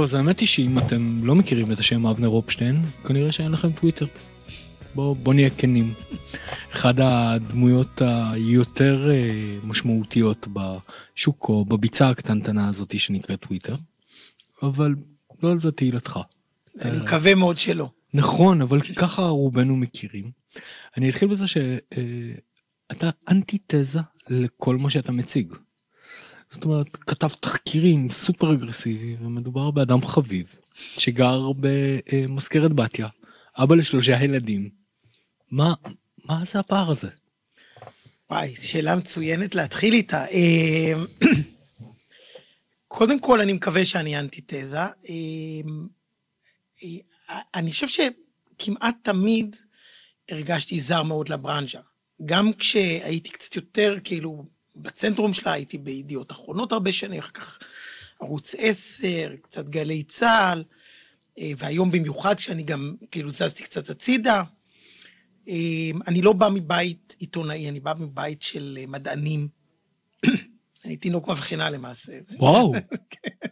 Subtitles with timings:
[0.00, 3.72] טוב, אז האמת היא שאם אתם לא מכירים את השם אבנר אופשטיין, כנראה שאין לכם
[3.72, 4.06] טוויטר.
[4.94, 5.94] בוא, בוא נהיה כנים.
[6.72, 13.76] אחד הדמויות היותר אה, משמעותיות בשוק או בביצה הקטנטנה הזאת שנקראת טוויטר,
[14.62, 14.94] אבל
[15.42, 16.18] לא על זה תהילתך.
[16.80, 17.90] אני מקווה מאוד שלא.
[18.14, 20.30] נכון, אבל ככה רובנו מכירים.
[20.96, 25.52] אני אתחיל בזה שאתה אה, אנטיתזה לכל מה שאתה מציג.
[26.50, 33.08] זאת אומרת, כתב תחקירים סופר אגרסיבי, ומדובר באדם חביב, שגר במזכרת בתיה,
[33.56, 34.70] אבא לשלושה ילדים.
[35.50, 35.74] מה,
[36.24, 37.08] מה זה הפער הזה?
[38.30, 40.26] וואי, שאלה מצוינת להתחיל איתה.
[40.26, 40.92] אה,
[42.88, 44.78] קודם כל, אני מקווה שאני אנטיתזה.
[44.78, 44.86] אה,
[46.82, 49.56] אה, אני חושב שכמעט תמיד
[50.28, 51.80] הרגשתי זר מאוד לברנז'ה.
[52.24, 54.44] גם כשהייתי קצת יותר, כאילו,
[54.82, 57.58] בצנטרום שלה, הייתי בידיעות אחרונות הרבה שנים, אחר כך
[58.20, 60.64] ערוץ 10, קצת גלי צה"ל,
[61.56, 64.42] והיום במיוחד כשאני גם, כאילו, זזתי קצת הצידה.
[66.06, 69.48] אני לא בא מבית עיתונאי, אני בא מבית של מדענים.
[70.84, 72.18] אני תינוק מבחינה למעשה.
[72.38, 72.72] וואו.
[73.10, 73.48] כן.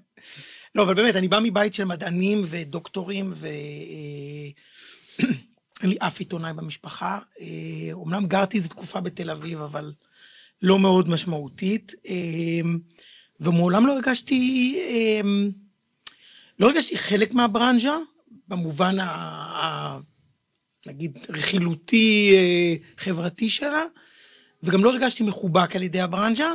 [0.75, 4.53] לא, אבל באמת, אני בא מבית של מדענים ודוקטורים, ואין
[5.91, 7.19] לי אף עיתונאי במשפחה.
[7.93, 9.93] אומנם גרתי איזו תקופה בתל אביב, אבל
[10.63, 11.95] לא מאוד משמעותית.
[13.41, 14.79] ומעולם לא הרגשתי,
[16.59, 17.97] לא הרגשתי חלק מהברנז'ה,
[18.49, 19.99] במובן ה...
[20.87, 22.35] נגיד, רכילותי
[22.99, 23.83] חברתי שלה,
[24.63, 26.53] וגם לא הרגשתי מחובק על ידי הברנז'ה.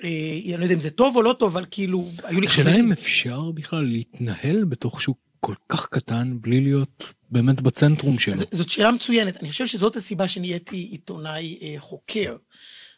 [0.00, 2.46] אני לא יודע אם זה טוב או לא טוב, אבל כאילו, היו לי.
[2.46, 8.34] השאלה אם אפשר בכלל להתנהל בתוך שוק כל כך קטן בלי להיות באמת בצנטרום שלו.
[8.50, 9.36] זאת שאלה מצוינת.
[9.36, 12.36] אני חושב שזאת הסיבה שנהייתי עיתונאי אה, חוקר.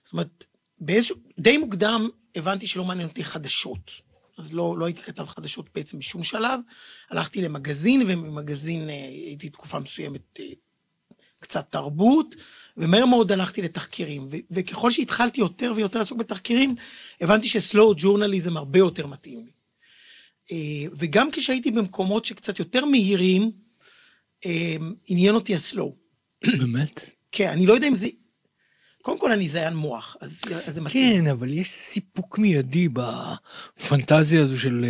[0.05, 0.45] זאת אומרת,
[0.79, 3.91] באיזשהו, די מוקדם הבנתי שלא מעניין אותי חדשות.
[4.39, 6.61] אז לא, לא הייתי כתב חדשות בעצם בשום שלב.
[7.11, 8.95] הלכתי למגזין, וממגזין אה,
[9.27, 10.45] הייתי תקופה מסוימת אה,
[11.41, 12.35] קצת תרבות,
[12.77, 14.29] ומהר מאוד הלכתי לתחקירים.
[14.31, 16.75] ו- וככל שהתחלתי יותר ויותר לעסוק בתחקירים,
[17.21, 19.56] הבנתי שסלואו ג'ורנליזם הרבה יותר מתאים לי.
[20.53, 20.57] אה,
[20.93, 23.53] וגם כשהייתי במקומות שקצת יותר מהירים,
[24.47, 24.77] אה,
[25.07, 25.97] עניין אותי הסלואו.
[26.59, 27.11] באמת?
[27.33, 28.09] כן, אני לא יודע אם זה...
[29.03, 31.25] קודם כל אני זיין מוח, אז, אז זה מתאים.
[31.25, 34.85] כן, אבל יש סיפוק מיידי בפנטזיה הזו של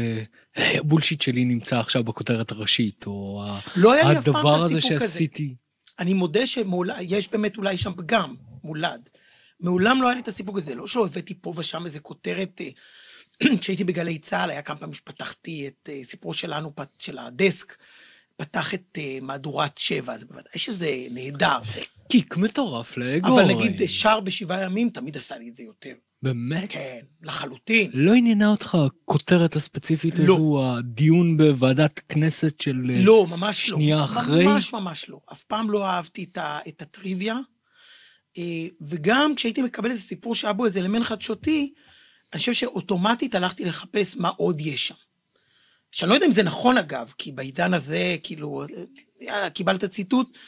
[0.56, 3.44] הבולשיט שלי נמצא עכשיו בכותרת הראשית, או
[3.76, 4.80] לא היה לי אף פעם את הדבר הזה הזה.
[4.80, 5.54] שעשיתי.
[5.98, 8.34] אני מודה שיש באמת אולי שם פגם,
[8.64, 9.08] מולד.
[9.60, 12.68] מעולם לא היה לי את הסיפוק הזה, לא שלא הבאתי פה ושם איזה כותרת, אה,
[13.60, 17.76] כשהייתי בגלי צה"ל, היה כמה פעמים שפתחתי את אה, סיפורו שלנו, של הדסק,
[18.36, 21.58] פתח את אה, מהדורת שבע, זה בוודאי שזה נהדר.
[21.62, 23.40] זה קיק מטורף לאגו.
[23.40, 25.92] אבל נגיד שר בשבעה ימים, תמיד עשה לי את זה יותר.
[26.22, 26.66] באמת?
[26.68, 27.90] כן, לחלוטין.
[27.94, 30.22] לא עניינה אותך הכותרת הספציפית לא.
[30.22, 33.76] הזו, הדיון בוועדת כנסת של לא, ממש לא.
[33.76, 34.44] שנייה אחרי?
[34.46, 35.20] ממש ממש לא.
[35.32, 37.36] אף פעם לא אהבתי את, ה, את הטריוויה.
[38.38, 41.72] אה, וגם כשהייתי מקבל איזה סיפור שהיה בו איזה אלמנט חדשותי,
[42.32, 44.94] אני חושב שאוטומטית הלכתי לחפש מה עוד יש שם.
[45.90, 48.64] שאני לא יודע אם זה נכון אגב, כי בעידן הזה, כאילו,
[49.20, 50.38] יאללה, קיבלת ציטוט,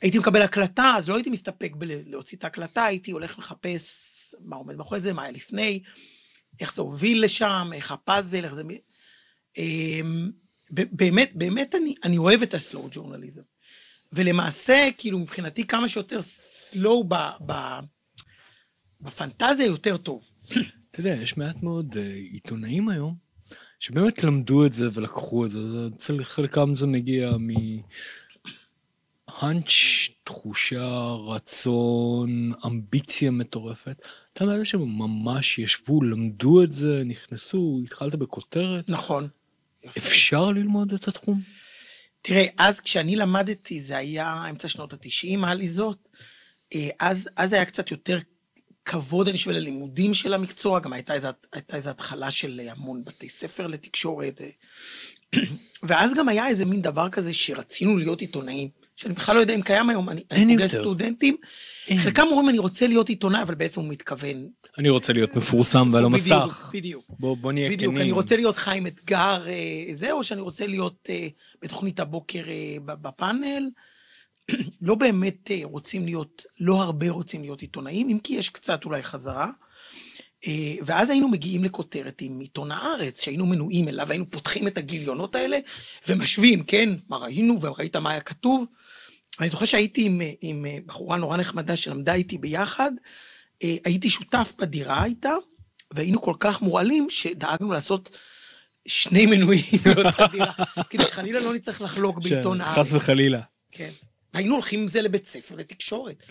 [0.00, 4.76] הייתי מקבל הקלטה, אז לא הייתי מסתפק בלהוציא את ההקלטה, הייתי הולך לחפש מה עומד
[4.76, 5.82] מאחורי זה, מה היה לפני,
[6.60, 8.62] איך זה הוביל לשם, איך הפאזל, איך זה...
[9.58, 10.30] אמ,
[10.70, 13.42] באמת, באמת אני, אני אוהב את הסלואו ג'ורנליזם.
[14.12, 17.08] ולמעשה, כאילו, מבחינתי כמה שיותר סלואו
[19.00, 20.24] בפנטזיה יותר טוב.
[20.96, 21.98] אתה יודע, יש מעט מאוד uh,
[22.32, 23.14] עיתונאים היום,
[23.80, 25.58] שבאמת למדו את זה ולקחו את זה,
[25.96, 27.48] אצל חלקם זה מגיע מ...
[29.28, 29.72] האנץ',
[30.24, 33.96] תחושה, רצון, אמביציה מטורפת.
[34.32, 38.88] אתה מאלה שממש ישבו, למדו את זה, נכנסו, התחלת בכותרת.
[38.88, 39.28] נכון.
[39.98, 41.40] אפשר ללמוד את התחום?
[42.22, 46.08] תראה, אז כשאני למדתי, זה היה אמצע שנות התשעים, לי זאת,
[46.74, 48.18] אה, אז, אז היה קצת יותר
[48.86, 53.28] כבוד, אני חושב, ללימודים של המקצוע, גם הייתה איזו, הייתה איזו התחלה של המון בתי
[53.28, 54.48] ספר לתקשורת, אה.
[55.88, 58.68] ואז גם היה איזה מין דבר כזה שרצינו להיות עיתונאים.
[58.96, 61.36] שאני בכלל לא יודע אם קיים היום, אני אין פוגש סטודנטים,
[61.88, 61.98] אין.
[61.98, 64.48] חלקם אומרים אני רוצה להיות עיתונאי, אבל בעצם הוא מתכוון.
[64.78, 66.34] אני רוצה להיות מפורסם ועל המסך.
[66.34, 67.04] בדיוק, בדיוק.
[67.18, 68.02] בוא, בוא נהיה בדיוק, כנים.
[68.02, 71.28] אני רוצה להיות חיים אתגר, אה, זה, או שאני רוצה להיות אה,
[71.62, 73.68] בתוכנית הבוקר אה, בפאנל.
[74.80, 79.02] לא באמת אה, רוצים להיות, לא הרבה רוצים להיות עיתונאים, אם כי יש קצת אולי
[79.02, 79.50] חזרה.
[80.46, 85.34] אה, ואז היינו מגיעים לכותרת עם עיתון הארץ, שהיינו מנויים אליו, היינו פותחים את הגיליונות
[85.34, 85.58] האלה
[86.08, 88.64] ומשווים, כן, מה ראינו, וראית מה היה כתוב.
[89.40, 92.92] אני זוכר שהייתי עם, עם בחורה נורא נחמדה שלמדה איתי ביחד,
[93.62, 95.32] אה, הייתי שותף בדירה איתה,
[95.90, 98.18] והיינו כל כך מורעלים שדאגנו לעשות
[98.88, 100.52] שני מנויים באותה דירה,
[100.90, 102.78] כדי שחלילה לא נצטרך לחלוק בעיתון הארץ.
[102.78, 103.40] חס וחלילה.
[103.70, 103.90] כן.
[104.36, 106.22] היינו הולכים עם זה לבית ספר, לתקשורת.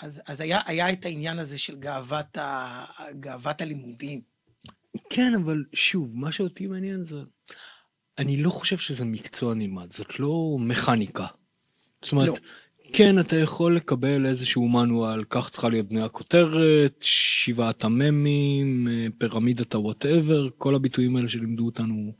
[0.00, 2.84] אז, אז היה, היה את העניין הזה של גאוות, ה,
[3.20, 4.20] גאוות הלימודים.
[5.10, 7.16] כן, אבל שוב, מה שאותי מעניין זה...
[8.18, 11.26] אני לא חושב שזה מקצוע נלמד, זאת לא מכניקה.
[12.02, 12.34] זאת אומרת, לא.
[12.92, 18.88] כן, אתה יכול לקבל איזשהו מנואל, כך צריכה להיות בני הכותרת, שבעת המ"מים,
[19.18, 22.12] פירמידת הוואטאבר, כל הביטויים האלה שלימדו אותנו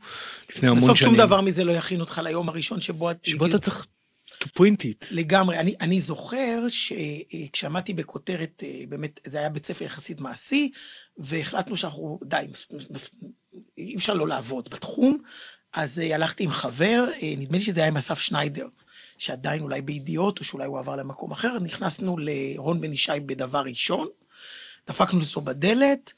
[0.49, 0.93] לפני המון שנים.
[0.93, 3.09] בסוף שום דבר מזה לא יכין אותך ליום הראשון שבו...
[3.23, 3.85] שבו אתה צריך
[4.45, 5.05] to print it.
[5.11, 5.59] לגמרי.
[5.59, 10.71] אני, אני זוכר שכשעמדתי בכותרת, אה, באמת, זה היה בית ספר יחסית מעשי,
[11.17, 12.45] והחלטנו שאנחנו, די,
[13.77, 15.17] אי אפשר לא לעבוד בתחום,
[15.73, 18.67] אז אה, הלכתי עם חבר, אה, נדמה לי שזה היה עם אסף שניידר,
[19.17, 24.07] שעדיין אולי בידיעות, או שאולי הוא עבר למקום אחר, נכנסנו לרון בן ישי בדבר ראשון,
[24.87, 26.13] דפקנו אצלו בדלת,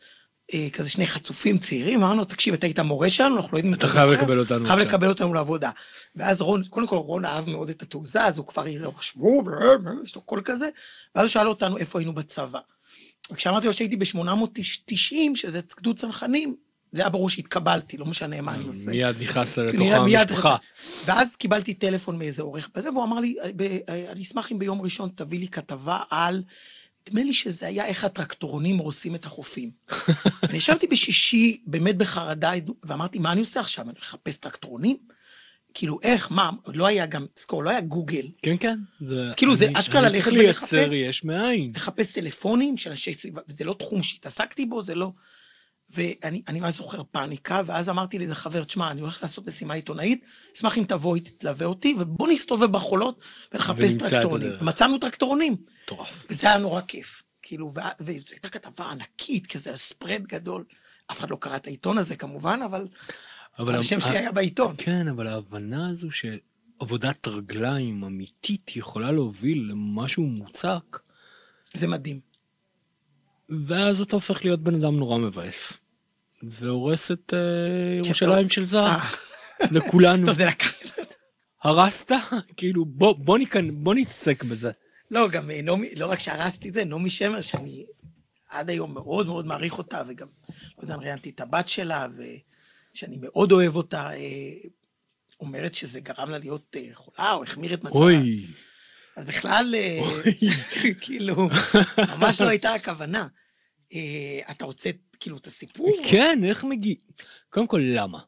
[0.73, 4.09] כזה שני חצופים צעירים, אמרנו, תקשיב, אתה היית מורה שלנו, אנחנו לא יודעים אתה חייב
[4.09, 5.69] לקבל אותנו חייב עכשיו." לקבל אותנו לעבודה.
[6.15, 10.15] ואז רון, קודם כל רון אהב מאוד את התעוזה, אז הוא כבר איזה, ב- יש
[10.15, 10.69] לו קול כזה,
[11.15, 12.59] ואז הוא שאל אותנו איפה היינו בצבא.
[13.31, 14.91] וכשאמרתי לו שהייתי ב-890,
[15.35, 16.55] שזה גדוד צנחנים,
[16.91, 18.91] זה היה ברור שהתקבלתי, לא משנה מה אני עושה.
[18.91, 19.81] מיד נכנסת לתוך
[20.27, 20.55] המשפחה.
[21.05, 23.77] ואז קיבלתי טלפון מאיזה עורך בזה, והוא אמר לי, "ב-
[24.11, 26.43] אני אשמח אם ביום ראשון תביא לי כתבה על,
[27.07, 29.71] נדמה לי שזה היה איך הטרקטורונים הורסים את החופים.
[30.49, 32.51] אני ישבתי בשישי, באמת בחרדה,
[32.83, 33.85] ואמרתי, מה אני עושה עכשיו?
[33.85, 34.97] אני מחפש טרקטורונים?
[35.73, 38.27] כאילו, איך, מה, לא היה גם, תזכור, לא היה גוגל.
[38.41, 38.79] כן, כן.
[39.07, 40.93] זה- אז כאילו, זה אני- אשכרה אני ללכת צריך לייצר ולחפש.
[40.93, 41.71] יש מאין.
[41.75, 45.11] לחפש טלפונים של אנשי סביבה, וזה לא תחום שהתעסקתי בו, זה לא...
[45.89, 50.25] ואני אני ממש זוכר פאניקה, ואז אמרתי לאיזה חבר, תשמע, אני הולך לעשות משימה עיתונאית,
[50.55, 53.21] אשמח אם תבוא איתי, תלווה אותי, ובוא נסתובב בחולות
[53.53, 54.51] ונחפש טרקטורונים.
[54.61, 56.25] מצאנו טרקטורונים, מטורף.
[56.29, 57.23] וזה היה נורא כיף.
[57.41, 60.63] כאילו, וזו הייתה כתבה ענקית, כזה ספרד גדול.
[61.11, 62.87] אף אחד לא קרא את העיתון הזה כמובן, אבל
[63.59, 64.75] אבל השם שלי היה בעיתון.
[64.77, 70.99] כן, אבל ההבנה הזו שעבודת רגליים אמיתית יכולה להוביל למשהו מוצק,
[71.73, 72.26] זה מדהים.
[73.49, 75.77] ואז אתה הופך להיות בן אדם נורא מבאס.
[76.43, 79.01] והורס את כן, ירושלים של זהב.
[79.61, 80.25] אה, לכולנו.
[80.25, 80.73] טוב, זה לקח...
[81.63, 82.11] הרסת?
[82.57, 83.83] כאילו, בוא, בוא, ניכנ...
[83.83, 84.71] בוא נתעסק בזה.
[85.11, 87.85] לא, גם אה, נעמי, לא רק שהרסתי את זה, נעמי שמר, שאני
[88.49, 92.07] עד היום מאוד מאוד מעריך אותה, וגם, לא יודע, ראיינתי את הבת שלה,
[92.93, 94.09] ושאני מאוד אוהב אותה,
[95.39, 97.99] אומרת שזה גרם לה להיות חולה, או החמיר את מצבה.
[97.99, 98.45] אוי,
[99.17, 99.99] אז בכלל, אה,
[101.01, 101.49] כאילו,
[102.17, 103.27] ממש לא הייתה הכוונה.
[103.93, 103.99] אה,
[104.51, 105.91] אתה רוצה, כאילו, את הסיפור?
[106.11, 106.95] כן, איך מגיע...
[107.49, 108.19] קודם כל, למה?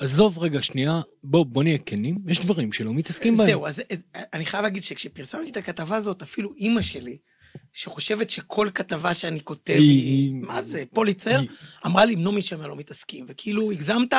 [0.00, 3.46] עזוב רגע שנייה, בוא, בוא נהיה כנים, יש דברים שלא מתעסקים בהם.
[3.46, 4.02] זהו, אז, אז
[4.32, 7.18] אני חייב להגיד שכשפרסמתי את הכתבה הזאת, אפילו אימא שלי,
[7.72, 11.48] שחושבת שכל כתבה שאני כותב היא- מה זה, פוליצר, היא-
[11.86, 14.14] אמרה לי, נעמי שמר לא מתעסקים, וכאילו, הגזמת?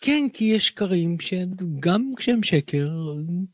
[0.00, 2.88] כן, כי יש שקרים שגם כשהם שקר,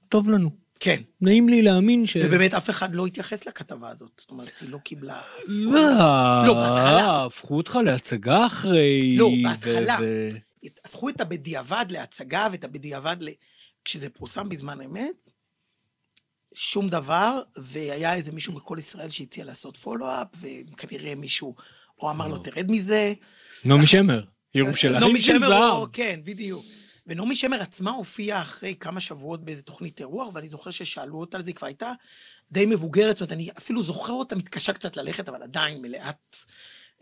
[0.08, 0.65] טוב לנו.
[0.80, 1.00] כן.
[1.20, 2.16] נעים לי להאמין ש...
[2.16, 5.20] ובאמת אף אחד לא התייחס לכתבה הזאת, זאת אומרת, היא לא קיבלה...
[5.46, 5.80] לא,
[6.46, 7.24] לא, בהתחלה.
[7.24, 9.16] הפכו אותך להצגה אחרי...
[9.18, 9.96] לא, בהתחלה.
[10.00, 10.28] ו-
[10.84, 13.28] הפכו את הבדיעבד להצגה ואת הבדיעבד ל...
[13.84, 15.30] כשזה פורסם בזמן אמת,
[16.54, 20.26] שום דבר, והיה איזה מישהו מכל ישראל שהציע לעשות פולו-אפ,
[20.72, 21.54] וכנראה מישהו
[22.00, 22.40] או אמר לו, לא.
[22.44, 23.12] תרד מזה,
[23.64, 24.20] נעמי שמר,
[24.54, 25.60] ירושלים נעמי של שמר, זהב.
[25.74, 26.64] או- כן, בדיוק.
[27.06, 31.44] ונעמי שמר עצמה הופיעה אחרי כמה שבועות באיזה תוכנית אירוח, ואני זוכר ששאלו אותה על
[31.44, 31.92] זה, היא כבר הייתה
[32.52, 36.36] די מבוגרת, זאת אומרת, אני אפילו זוכר אותה מתקשה קצת ללכת, אבל עדיין מלאת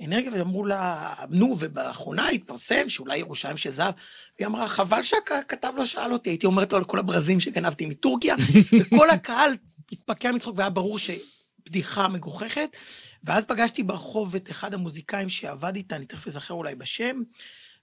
[0.00, 3.94] אנרגיה, ואמרו לה, נו, ובאחרונה התפרסם שאולי ירושלים של זהב,
[4.38, 8.34] והיא אמרה, חבל שהכתב לא שאל אותי, הייתי אומרת לו על כל הברזים שגנבתי מטורקיה,
[8.80, 9.56] וכל הקהל
[9.92, 12.76] התפקע מצחוק, והיה ברור שבדיחה מגוחכת.
[13.24, 17.22] ואז פגשתי ברחוב את אחד המוזיקאים שעבד איתה, אני תכף אזכר אולי בשם,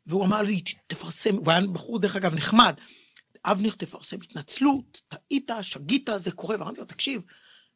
[0.05, 2.75] והוא אמר לי, "ת- תפרסם, הוא היה בחור, דרך אגב, נחמד.
[3.45, 6.55] אבנר, תפרסם התנצלות, טעית, שגית, זה קורה.
[6.59, 7.21] ואמרתי לו, תקשיב,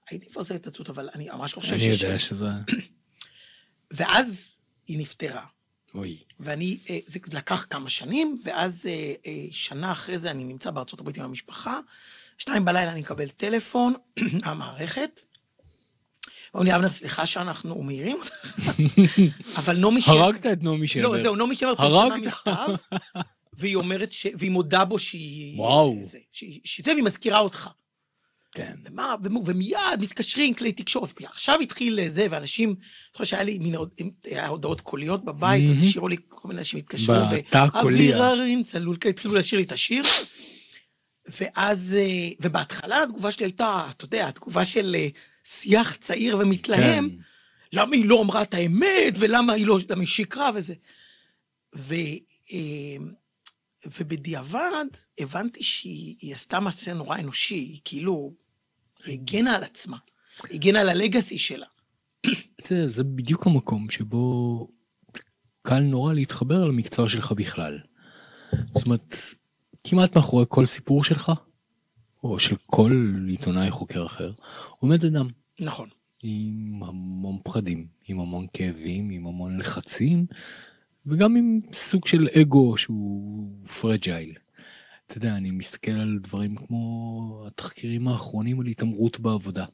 [0.10, 2.02] הייתי מפרסם התנצלות, אבל אני ממש לא חושב אני שיש...
[2.02, 2.48] יודע שזה...
[3.98, 5.46] ואז היא נפטרה.
[5.96, 6.18] אוי.
[6.40, 11.00] ואני, אה, זה לקח כמה שנים, ואז אה, אה, שנה אחרי זה אני נמצא בארצות
[11.00, 11.80] הברית עם המשפחה,
[12.38, 13.94] שתיים בלילה אני מקבל טלפון
[14.46, 15.22] מהמערכת,
[16.56, 18.36] ואומרים לי, אבנר, סליחה שאנחנו מעירים אותך,
[19.60, 20.14] אבל נעמי שמר...
[20.14, 21.04] הרגת את נעמי שמר.
[21.04, 22.18] לא, זהו, נעמי שמר פרסמה.
[22.18, 22.68] מכתב,
[23.54, 24.28] והיא אומרת ש...
[24.38, 25.60] והיא מודה בו שהיא...
[25.60, 26.00] וואו.
[26.04, 27.70] זה, שהיא, שזה, והיא מזכירה אותך.
[28.54, 28.74] כן.
[28.86, 31.22] ומה, ומיד מתקשרים כלי תקשורת.
[31.24, 32.78] עכשיו התחיל זה, ואנשים, אני
[33.18, 33.76] חושב שהיה לי מין
[34.48, 35.84] הודעות קוליות בבית, אז.
[35.84, 37.96] השאירו לי, כל מיני אנשים התקשרו, בתא הקולי.
[37.96, 40.04] אוויר הרים צלול, התחילו לשיר לי את השיר.
[41.40, 45.08] ואז, אה, ובהתחלה התגובה שלי הייתה, אתה יודע, התגובה של אה,
[45.46, 47.16] שיח צעיר ומתלהם, כן.
[47.74, 50.74] למה היא לא אמרה את האמת, ולמה היא לא, למה היא שיקרה וזה.
[51.76, 51.94] ו,
[52.52, 52.98] אה,
[54.00, 54.86] ובדיעבד
[55.20, 58.34] הבנתי שהיא היא עשתה מעשה נורא אנושי, היא כאילו
[59.08, 59.98] הגנה על עצמה,
[60.52, 61.66] הגנה על הלגאסי שלה.
[62.72, 64.68] יודע, זה בדיוק המקום שבו
[65.62, 67.80] קל נורא להתחבר למקצוע שלך בכלל.
[68.74, 69.16] זאת אומרת,
[69.84, 71.32] כמעט מאחורי כל סיפור שלך,
[72.26, 74.32] או של כל עיתונאי חוקר אחר,
[74.80, 75.28] עומד אדם.
[75.60, 75.90] נכון.
[76.24, 80.26] עם המון פחדים, עם המון כאבים, עם המון לחצים,
[81.06, 84.34] וגם עם סוג של אגו שהוא פרג'ייל.
[85.08, 89.66] אתה יודע, אני מסתכל על דברים כמו התחקירים האחרונים על התעמרות בעבודה.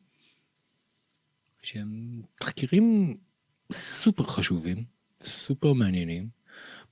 [1.61, 3.17] שהם תחקירים
[3.71, 4.83] סופר חשובים,
[5.23, 6.29] סופר מעניינים.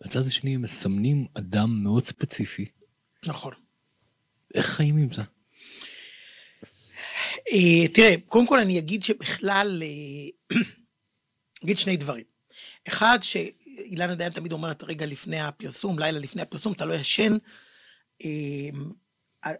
[0.03, 2.65] בצד השני הם מסמנים אדם מאוד ספציפי.
[3.25, 3.53] נכון.
[4.55, 5.21] איך חיים עם זה?
[7.51, 10.59] אה, תראה, קודם כל אני אגיד שבכלל, אה,
[11.63, 12.23] אגיד שני דברים.
[12.87, 17.37] אחד, שאילנה דיין תמיד אומרת, רגע לפני הפרסום, לילה לפני הפרסום, אתה לא ישן,
[18.25, 18.29] אה,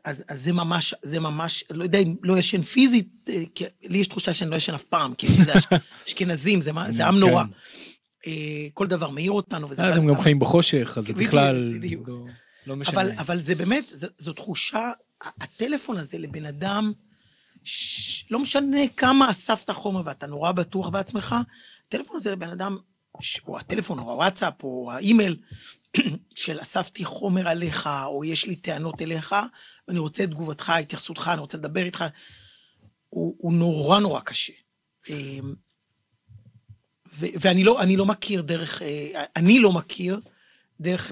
[0.03, 4.07] אז, אז זה ממש, זה ממש, לא יודע אם לא ישן פיזית, כי לי יש
[4.07, 5.53] תחושה שאני לא ישן אף פעם, כי זה
[6.07, 7.43] אשכנזים, זה, זה עם נורא.
[7.43, 8.31] כן.
[8.73, 9.69] כל דבר מעיר אותנו.
[9.69, 9.93] וזה...
[9.93, 11.73] אתם גם חיים בחושך, אז זה בכלל
[12.07, 12.25] לא,
[12.67, 13.01] לא משנה.
[13.01, 16.93] אבל, אבל זה באמת, זו תחושה, הטלפון הזה לבן אדם,
[18.31, 21.35] לא משנה כמה אספת חומר ואתה נורא בטוח בעצמך,
[21.87, 22.77] הטלפון הזה לבן אדם,
[23.47, 25.37] או הטלפון, או הוואטסאפ, או האימייל,
[26.35, 29.35] של אספתי חומר עליך, או יש לי טענות אליך,
[29.87, 32.05] ואני רוצה את תגובתך, התייחסותך, אני רוצה לדבר איתך,
[33.09, 34.53] הוא, הוא נורא נורא קשה.
[35.09, 35.53] אמ,
[37.13, 40.19] ו, ואני לא, לא מכיר דרך, אה, אני לא מכיר
[40.79, 41.11] דרך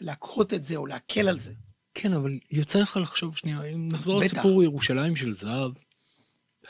[0.00, 1.52] להקהות את זה או להקל על זה.
[1.94, 5.72] כן, אבל יצא לך לחשוב שנייה, אם נחזור לסיפור ירושלים של זהב,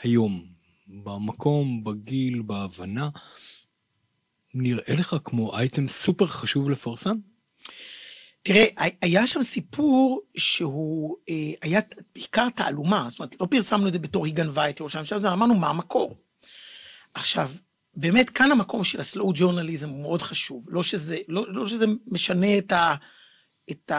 [0.01, 0.45] היום,
[0.87, 3.09] במקום, בגיל, בהבנה,
[4.55, 7.15] נראה לך כמו אייטם סופר חשוב לפרסם?
[8.41, 8.65] תראה,
[9.01, 11.79] היה שם סיפור שהוא אה, היה
[12.15, 15.55] בעיקר תעלומה, זאת אומרת, לא פרסמנו את זה בתור היא גנבה את ירושלים, עכשיו אמרנו
[15.55, 16.17] מה המקור.
[17.13, 17.51] עכשיו,
[17.95, 22.57] באמת כאן המקום של הסלואו ג'ורנליזם הוא מאוד חשוב, לא שזה, לא, לא שזה משנה
[22.57, 22.95] את, ה,
[23.71, 23.91] את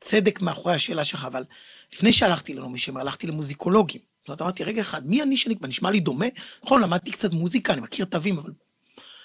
[0.00, 1.44] צדק מאחורי השאלה שלך, אבל
[1.92, 4.00] לפני שהלכתי לנעמי שמר, הלכתי למוזיקולוגים.
[4.20, 5.68] זאת אומרת, אמרתי, רגע אחד, מי אני שנקבע?
[5.68, 6.26] נשמע לי דומה?
[6.64, 8.52] נכון, למדתי קצת מוזיקה, אני מכיר תווים, אבל...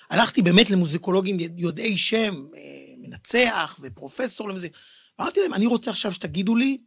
[0.10, 2.62] הלכתי באמת למוזיקולוגים יודעי שם, אה,
[2.98, 4.78] מנצח ופרופסור למוזיקה.
[5.22, 6.78] אמרתי להם, אני רוצה עכשיו שתגידו לי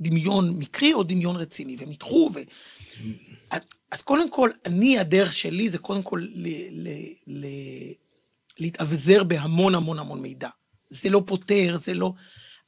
[0.00, 2.40] דמיון מקרי או דמיון רציני, והם ידחו, ו...
[3.90, 6.48] אז קודם כל, אני, הדרך שלי זה קודם כל ל...
[6.70, 6.88] ל...
[7.26, 7.46] ל...
[8.58, 10.48] להתאבזר בהמון המון המון מידע.
[10.88, 12.12] זה לא פותר, זה לא...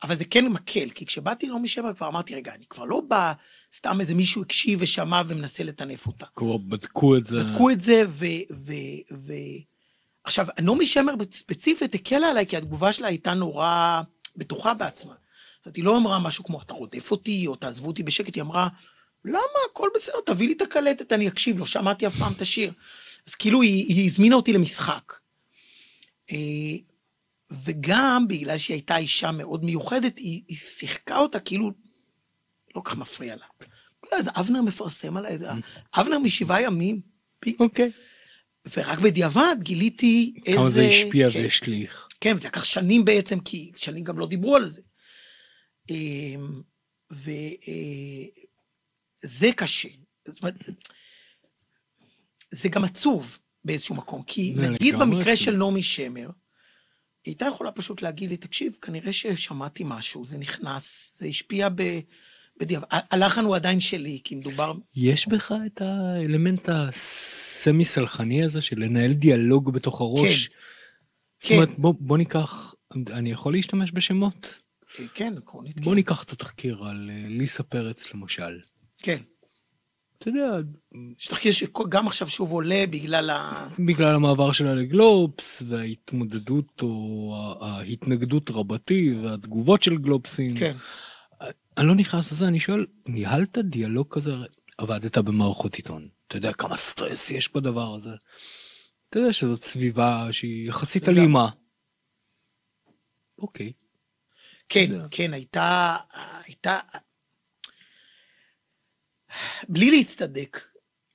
[0.02, 3.32] אבל זה כן מקל, כי כשבאתי לא משבע כבר אמרתי, רגע, אני כבר לא בא
[3.74, 6.26] סתם איזה מישהו הקשיב ושמע ומנסה לטנף אותה.
[6.36, 7.44] כבר בדקו את זה.
[7.44, 8.26] בדקו את זה, ו...
[8.52, 8.72] ו,
[9.12, 9.32] ו...
[10.24, 14.02] עכשיו, נעמי שמר ספציפית הקלה עליי, כי התגובה שלה הייתה נורא
[14.36, 15.12] בטוחה בעצמה.
[15.12, 18.42] זאת אומרת, היא לא אמרה משהו כמו, אתה רודף אותי, או תעזבו אותי בשקט, היא
[18.42, 18.68] אמרה,
[19.24, 19.40] למה?
[19.70, 22.72] הכל בסדר, תביא לי את הקלטת, אני אקשיב, לא שמעתי אף פעם את השיר.
[23.28, 25.12] אז כאילו, היא, היא הזמינה אותי למשחק.
[27.50, 31.70] וגם בגלל שהיא הייתה אישה מאוד מיוחדת, היא, היא שיחקה אותה כאילו
[32.74, 33.46] לא כך מפריע לה.
[34.12, 35.38] אז אבנר מפרסם עליי,
[35.96, 37.00] אבנר משבעה ימים.
[37.60, 37.90] אוקיי.
[38.76, 40.58] ורק בדיעבד גיליתי איזה...
[40.58, 42.08] כמה זה השפיע כן, והשליך.
[42.20, 44.82] כן, זה לקח שנים בעצם, כי שנים גם לא דיברו על זה.
[45.90, 46.62] אמ,
[47.10, 47.46] וזה
[49.46, 49.88] אה, קשה.
[50.28, 50.54] זאת אומרת,
[52.50, 55.44] זה גם עצוב באיזשהו מקום, כי נגיד במקרה עצוב.
[55.44, 56.30] של נעמי שמר,
[57.24, 62.00] היא הייתה יכולה פשוט להגיד לי, תקשיב, כנראה ששמעתי משהו, זה נכנס, זה השפיע ב...
[62.60, 64.72] בדיוק, הלחן הוא עדיין שלי, כי מדובר...
[64.96, 70.48] יש בך את האלמנט הסמי-סלחני הזה של לנהל דיאלוג בתוך הראש?
[70.48, 70.54] כן.
[71.38, 71.82] זאת אומרת, כן.
[71.82, 72.74] בוא, בוא ניקח,
[73.10, 74.58] אני יכול להשתמש בשמות?
[75.14, 75.84] כן, עקרונית, כן.
[75.84, 78.60] בוא ניקח את התחקיר על אה, ליסה פרץ, למשל.
[78.98, 79.22] כן.
[80.18, 80.58] אתה יודע...
[81.18, 83.68] יש תחקיר שגם עכשיו שוב עולה בגלל ה...
[83.86, 90.56] בגלל המעבר שלה לגלובס, וההתמודדות או ההתנגדות רבתי, והתגובות של גלובסים.
[90.56, 90.76] כן.
[91.78, 94.32] אני לא נכנס לזה, אני שואל, ניהלת דיאלוג כזה?
[94.78, 96.08] עבדת במערכות עיתון.
[96.26, 98.16] אתה יודע כמה סטרס יש בדבר הזה.
[99.08, 101.48] אתה יודע שזאת סביבה שהיא יחסית אלימה.
[103.38, 103.72] אוקיי.
[104.68, 105.96] כן, כן, הייתה,
[106.44, 106.78] הייתה,
[109.68, 110.60] בלי להצטדק.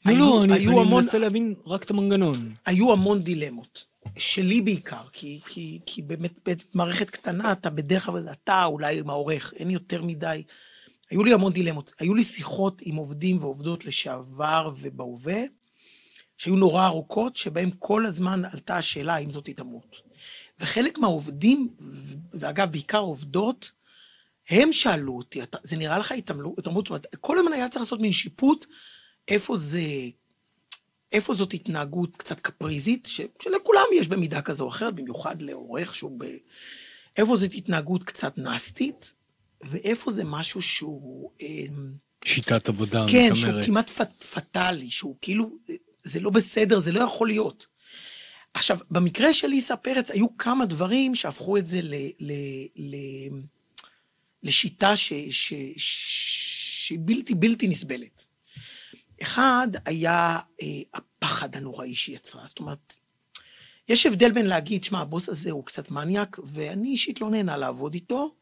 [0.05, 2.53] לא, לא, אני, אני המון, מנסה להבין רק את המנגנון.
[2.65, 3.85] היו המון דילמות.
[4.17, 9.53] שלי בעיקר, כי, כי, כי באמת במערכת קטנה אתה בדרך כלל, אתה אולי עם העורך,
[9.55, 10.43] אין יותר מדי.
[11.09, 11.93] היו לי המון דילמות.
[11.99, 15.41] היו לי שיחות עם עובדים ועובדות לשעבר ובהווה,
[16.37, 19.95] שהיו נורא ארוכות, שבהם כל הזמן עלתה השאלה האם זאת התעמרות.
[20.59, 21.67] וחלק מהעובדים,
[22.33, 23.71] ואגב, בעיקר עובדות,
[24.49, 26.53] הם שאלו אותי, זה נראה לך התעמלות?
[26.55, 28.65] זאת אומרת, כל הזמן היה צריך לעשות מין שיפוט,
[29.27, 29.81] איפה זה,
[31.11, 36.19] איפה זאת התנהגות קצת קפריזית, ש, שלכולם יש במידה כזו או אחרת, במיוחד לעורך שהוא
[36.19, 36.25] ב...
[37.17, 39.13] איפה זאת התנהגות קצת נסטית,
[39.63, 41.31] ואיפה זה משהו שהוא...
[41.41, 41.93] אמ,
[42.25, 43.37] שיטת עבודה כן, מתאמרת.
[43.37, 45.57] שהוא כמעט פט, פטאלי, שהוא כאילו,
[46.03, 47.67] זה לא בסדר, זה לא יכול להיות.
[48.53, 51.93] עכשיו, במקרה של ליסה פרץ, היו כמה דברים שהפכו את זה ל...
[52.19, 52.33] ל,
[52.75, 52.95] ל
[54.43, 54.93] לשיטה
[55.77, 58.25] שהיא בלתי בלתי נסבלת.
[59.21, 62.41] אחד היה אה, הפחד הנוראי שהיא יצרה.
[62.45, 62.93] זאת אומרת,
[63.89, 67.93] יש הבדל בין להגיד, שמע, הבוס הזה הוא קצת מניאק, ואני אישית לא נהנה לעבוד
[67.93, 68.35] איתו,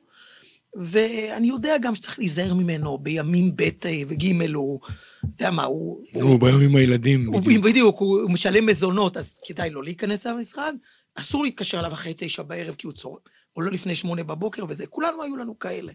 [0.75, 3.69] ואני יודע גם שצריך להיזהר ממנו בימים ב'
[4.07, 4.79] וג', הוא,
[5.23, 6.03] יודע מה, הוא...
[6.13, 7.27] הוא, הוא בימים הילדים.
[7.27, 7.63] הוא, בדיוק.
[7.63, 10.75] בדיוק, הוא, הוא משלם מזונות, אז כדאי לא להיכנס למשרד.
[11.15, 13.21] אסור להתקשר אליו אחרי תשע בערב, כי הוא צורך,
[13.55, 15.93] או לא לפני שמונה בבוקר וזה, כולנו היו לנו כאלה.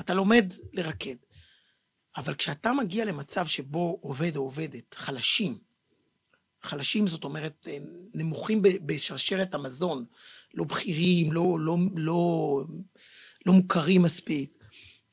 [0.00, 1.16] אתה לומד לרקד.
[2.16, 5.58] אבל כשאתה מגיע למצב שבו עובד או עובדת חלשים,
[6.62, 7.78] חלשים זאת אומרת אה,
[8.14, 10.04] נמוכים בשרשרת המזון,
[10.54, 12.60] לא בכירים, לא, לא, לא,
[13.46, 14.64] לא מוכרים מספיק,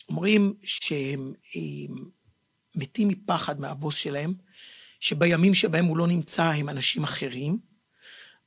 [0.09, 1.33] אומרים שהם
[2.75, 4.33] מתים מפחד מהבוס שלהם,
[4.99, 7.57] שבימים שבהם הוא לא נמצא הם אנשים אחרים,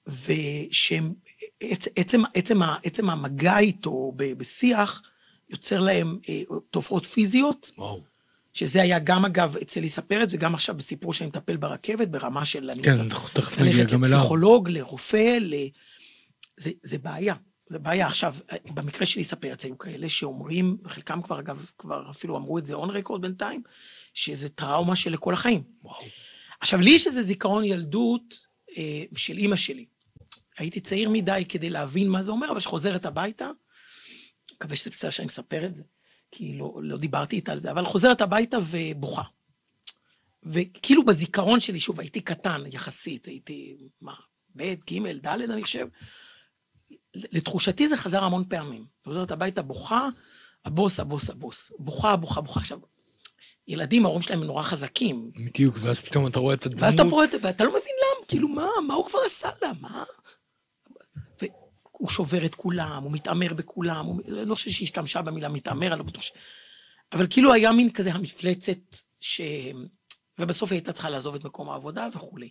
[0.06, 1.14] ושהם,
[1.60, 5.02] עצם, עצם, עצם המגע איתו בשיח,
[5.50, 7.70] יוצר להם אה, תופעות פיזיות.
[7.78, 8.14] וואו.
[8.54, 12.70] שזה היה גם, אגב, אצל ליסה פרץ, וגם עכשיו בסיפור שאני מטפל ברכבת, ברמה של...
[12.82, 14.18] כן, תכף נגיע גם אליו.
[14.18, 15.54] לפסיכולוג, לרופא, ל...
[16.56, 17.34] זה, זה בעיה.
[17.66, 18.06] זה בעיה.
[18.06, 18.34] עכשיו,
[18.74, 22.74] במקרה של ליסה פרץ היו כאלה שאומרים, חלקם כבר, אגב, כבר אפילו אמרו את זה
[22.74, 23.62] און רקורד בינתיים,
[24.14, 25.62] שזה טראומה של לכל החיים.
[25.82, 26.04] וואו.
[26.60, 28.38] עכשיו, לי יש איזה זיכרון ילדות
[28.76, 29.86] אה, של אימא שלי.
[30.58, 33.50] הייתי צעיר מדי כדי להבין מה זה אומר, אבל כשחוזרת הביתה,
[34.54, 35.82] מקווה שזה בסדר שאני מספר את זה,
[36.30, 39.22] כי לא, לא דיברתי איתה על זה, אבל חוזרת הביתה ובוכה.
[40.42, 44.14] וכאילו בזיכרון שלי, שוב, הייתי קטן יחסית, הייתי, מה,
[44.56, 45.86] ב', ג', ד', אני חושב,
[47.14, 48.86] לתחושתי זה חזר המון פעמים.
[49.04, 50.08] חוזרת הביתה בוכה,
[50.64, 51.72] הבוס, הבוס, הבוס.
[51.78, 52.60] בוכה, בוכה, בוכה.
[52.60, 52.78] עכשיו,
[53.68, 55.30] ילדים, ההורים שלהם נורא חזקים.
[55.46, 56.82] בדיוק, ואז פתאום אתה רואה את הדמות.
[56.82, 59.48] ואז אתה רואה את זה, ואתה לא מבין למה, כאילו, מה, מה הוא כבר עשה
[59.62, 60.04] לה, מה?
[62.04, 64.20] הוא שובר את כולם, הוא מתעמר בכולם, הוא...
[64.26, 66.32] לא חושב שהיא השתמשה במילה מתעמר, אני לא בטוח ש...
[67.12, 69.40] אבל כאילו היה מין כזה המפלצת, ש...
[70.38, 72.50] ובסוף היא הייתה צריכה לעזוב את מקום העבודה וכולי.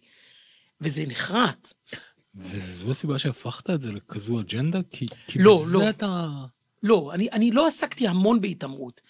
[0.82, 1.74] וזה נחרט.
[2.36, 4.80] וזו הסיבה שהפכת את זה לכזו אג'נדה?
[4.92, 5.90] כי, כי לא, בזה לא.
[5.90, 6.28] אתה...
[6.84, 9.02] לא, אני, אני לא עסקתי המון בהתעמרות.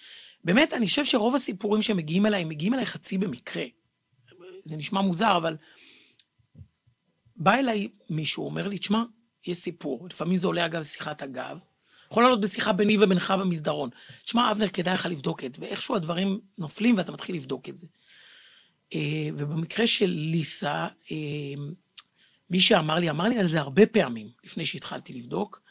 [0.44, 3.64] באמת, אני חושב שרוב הסיפורים שמגיעים אליי, מגיעים אליי חצי במקרה.
[4.66, 5.58] זה נשמע מוזר, אבל
[7.36, 9.04] בא אליי מישהו, אומר לי, תשמע,
[9.48, 11.58] יש סיפור, לפעמים זה עולה אגב שיחת אגב,
[12.12, 13.90] יכול לעלות בשיחה ביני ובינך במסדרון.
[14.24, 17.88] שמע, אבנר, כדאי לך לבדוק את זה, ואיכשהו הדברים נופלים ואתה מתחיל לבדוק את זה.
[18.96, 21.18] אה, ובמקרה של ליסה, אה,
[22.50, 25.62] מי שאמר לי, אמר לי על זה הרבה פעמים לפני שהתחלתי לבדוק,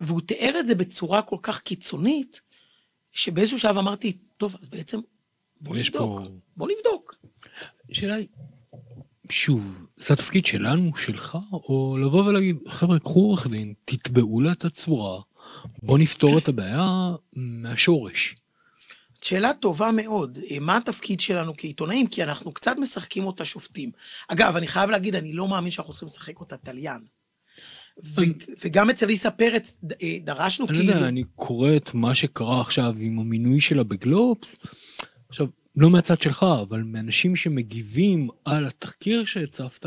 [0.00, 2.40] והוא תיאר את זה בצורה כל כך קיצונית,
[3.12, 5.00] שבאיזשהו שלב אמרתי, טוב, אז בעצם
[5.60, 6.24] בוא נבדוק, פה...
[6.56, 7.16] בוא נבדוק.
[7.90, 8.28] השאלה היא,
[9.30, 14.64] שוב, זה התפקיד שלנו, שלך, או לבוא ולהגיד, חבר'ה, קחו עורך דין, תתבעו לה את
[14.64, 15.20] הצורה,
[15.82, 18.36] בוא נפתור את הבעיה מהשורש.
[19.22, 20.38] שאלה טובה מאוד.
[20.60, 22.06] מה התפקיד שלנו כעיתונאים?
[22.06, 23.90] כי אנחנו קצת משחקים אותה שופטים.
[24.28, 27.00] אגב, אני חייב להגיד, אני לא מאמין שאנחנו צריכים לשחק אותה תליין.
[28.64, 30.80] וגם אצל ליסה פרץ אה, דרשנו כאילו...
[30.80, 34.56] אני יודע, אני קורא את מה שקרה עכשיו עם המינוי שלה בגלובס.
[35.28, 35.46] עכשיו,
[35.80, 39.86] לא מהצד שלך, אבל מאנשים שמגיבים על התחקיר שהצפת,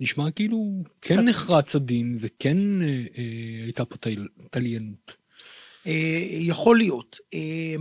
[0.00, 1.24] נשמע כאילו כן קצת...
[1.24, 3.96] נחרץ הדין וכן אה, אה, הייתה פה
[4.50, 5.16] תליינות.
[5.86, 7.16] אה, יכול להיות.
[7.34, 7.74] אה,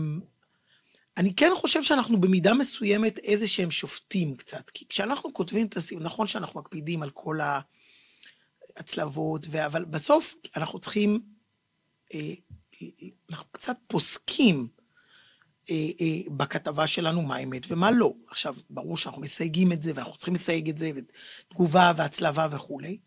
[1.17, 4.69] אני כן חושב שאנחנו במידה מסוימת איזה שהם שופטים קצת.
[4.69, 7.39] כי כשאנחנו כותבים את הסיום, נכון שאנחנו מקפידים על כל
[8.77, 11.19] ההצלבות, אבל בסוף אנחנו צריכים,
[12.13, 12.33] אה,
[13.29, 14.67] אנחנו קצת פוסקים.
[15.69, 18.13] אה, אה, בכתבה שלנו מה אמת ומה לא.
[18.27, 22.97] עכשיו, ברור שאנחנו מסייגים את זה, ואנחנו צריכים לסייג את זה, ותגובה והצלבה וכולי.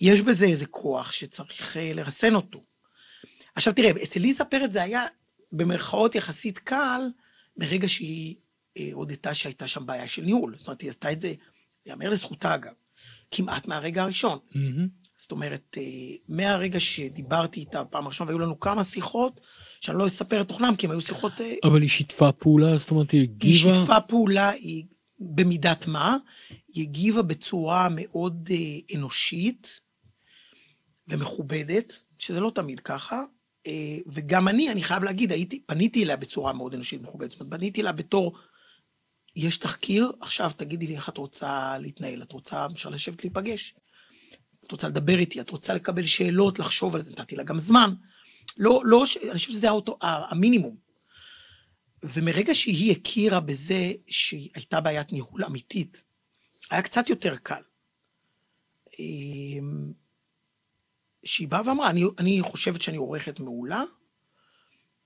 [0.00, 2.64] יש בזה איזה כוח שצריך אה, לרסן אותו.
[3.54, 5.04] עכשיו תראה, אצל ליזה פרץ זה היה
[5.52, 7.00] במרכאות יחסית קל,
[7.56, 8.34] מרגע שהיא
[8.92, 10.54] הודתה שהייתה שם בעיה של ניהול.
[10.58, 11.34] זאת אומרת, היא עשתה את זה,
[11.86, 12.72] יאמר לזכותה אגב,
[13.30, 14.38] כמעט מהרגע הראשון.
[14.50, 15.06] Mm-hmm.
[15.16, 15.76] זאת אומרת,
[16.28, 19.40] מהרגע שדיברתי איתה פעם ראשונה, והיו לנו כמה שיחות,
[19.80, 21.40] שאני לא אספר את תוכנם, כי הם היו שיחות...
[21.40, 23.68] אה, אבל היא שיתפה פעולה, זאת אומרת, היא הגיבה...
[23.68, 24.84] היא שיתפה פעולה, היא
[25.20, 26.16] במידת מה,
[26.72, 29.86] היא הגיבה בצורה מאוד אה, אנושית.
[31.08, 33.22] ומכובדת, שזה לא תמיד ככה,
[33.66, 37.30] אה, וגם אני, אני חייב להגיד, הייתי, פניתי אליה בצורה מאוד אנושית מכובדת.
[37.30, 38.38] זאת אומרת, פניתי אליה בתור,
[39.36, 43.74] יש תחקיר, עכשיו תגידי לי איך את רוצה להתנהל, את רוצה, אפשר לשבת להיפגש.
[44.66, 47.90] את רוצה לדבר איתי, את רוצה לקבל שאלות, לחשוב על זה, נתתי לה גם זמן.
[48.58, 50.76] לא, לא, אני חושב שזה האוטו, המינימום.
[52.02, 56.02] ומרגע שהיא הכירה בזה שהייתה בעיית ניהול אמיתית,
[56.70, 57.62] היה קצת יותר קל.
[58.98, 59.92] אמ,
[61.24, 63.82] שהיא באה ואמרה, אני, אני חושבת שאני עורכת מעולה,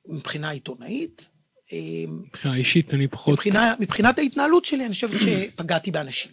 [0.06, 1.30] מבחינה עיתונאית.
[1.72, 3.32] אמ, מבחינה אישית אני פחות...
[3.34, 6.32] מבחינה, מבחינת ההתנהלות שלי, אני חושבת שפגעתי באנשים.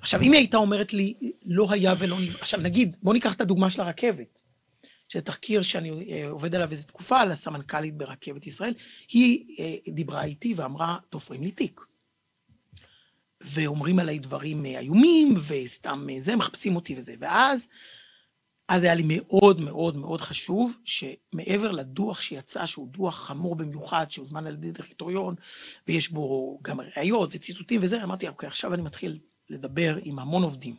[0.00, 3.70] עכשיו, אם היא הייתה אומרת לי, לא היה ולא עכשיו נגיד, בוא ניקח את הדוגמה
[3.70, 4.38] של הרכבת.
[5.08, 8.74] שזה תחקיר שאני אה, עובד עליו איזו תקופה, על הסמנכ"לית ברכבת ישראל,
[9.08, 11.80] היא אה, דיברה איתי ואמרה, תופרים לי תיק.
[13.40, 17.14] ואומרים עליי דברים אה, איומים, וסתם זה, מחפשים אותי וזה.
[17.20, 17.68] ואז,
[18.68, 24.46] אז היה לי מאוד מאוד מאוד חשוב, שמעבר לדוח שיצא, שהוא דוח חמור במיוחד, שהוזמן
[24.46, 25.34] על ידי דירקטוריון,
[25.88, 29.18] ויש בו גם ראיות וציטוטים וזה, אמרתי, אוקיי, עכשיו אני מתחיל
[29.50, 30.76] לדבר עם המון עובדים.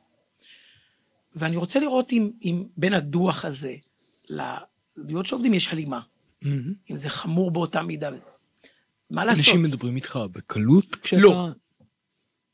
[1.35, 3.75] ואני רוצה לראות אם, אם בין הדוח הזה
[4.27, 5.99] לעדויות שעובדים יש הלימה.
[6.43, 6.47] Mm-hmm.
[6.91, 8.09] אם זה חמור באותה מידה.
[9.11, 9.39] מה לעשות?
[9.39, 11.21] אנשים מדברים איתך בקלות כשאתה...
[11.21, 11.49] לא.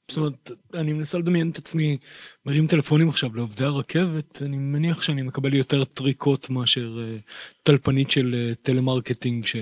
[0.08, 1.98] זאת אומרת, אני מנסה לדמיין את עצמי,
[2.46, 7.22] מרים טלפונים עכשיו לעובדי הרכבת, אני מניח שאני מקבל יותר טריקות מאשר אה,
[7.64, 9.56] טלפנית של אה, טלמרקטינג ש...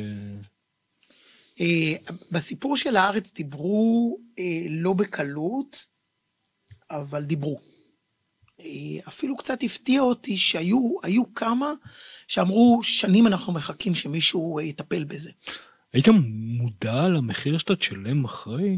[1.58, 4.18] אה, בסיפור של הארץ דיברו
[4.70, 5.86] לא בקלות,
[6.92, 7.60] אבל דיברו.
[8.60, 11.74] אה, אפילו קצת הפתיע אותי שהיו כמה
[12.28, 15.32] שאמרו, שנים אנחנו מחכים שמישהו אה, יטפל בזה.
[15.94, 18.78] היית מודע למחיר שאתה תשלם אחרי?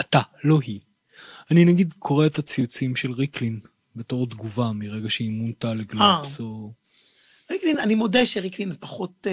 [0.00, 0.80] אתה, לא היא.
[1.50, 3.60] אני נגיד קורא את הציוצים של ריקלין
[3.96, 6.44] בתור תגובה מרגע שהיא מונתה לגלובס אה.
[6.44, 6.72] או...
[7.50, 9.26] ריקלין, אני מודה שריקלין פחות...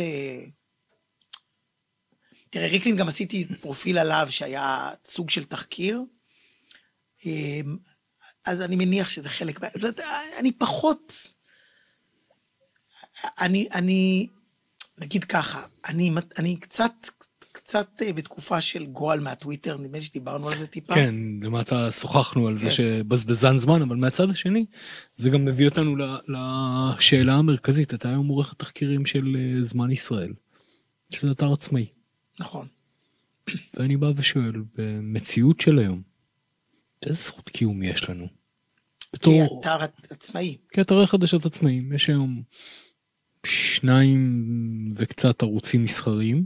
[2.50, 6.04] תראה, ריקלין גם עשיתי פרופיל עליו שהיה סוג של תחקיר.
[8.46, 9.60] אז אני מניח שזה חלק,
[10.40, 11.14] אני פחות,
[13.40, 14.28] אני, אני,
[14.98, 16.92] נגיד ככה, אני, אני קצת,
[17.52, 20.96] קצת אה, בתקופה של גועל מהטוויטר, נדמה לי שדיברנו על זה טיפה.
[20.96, 22.60] כן, למטה שוחחנו על כן.
[22.60, 24.66] זה שבזבזן זמן, אבל מהצד השני,
[25.16, 25.96] זה גם מביא אותנו
[26.28, 27.94] לשאלה המרכזית.
[27.94, 30.34] אתה היום עורך התחקירים של אה, זמן ישראל,
[31.10, 31.86] שזה אתר עצמאי.
[32.40, 32.68] נכון.
[33.74, 36.09] ואני בא ושואל, במציאות של היום,
[37.06, 38.28] איזה זכות קיום יש לנו?
[39.14, 39.62] בתור...
[39.64, 40.58] כאתר עצמאי.
[40.70, 41.94] כאתרי חדשות עצמאיים.
[41.94, 42.42] יש היום
[43.46, 46.46] שניים וקצת ערוצים מסחריים.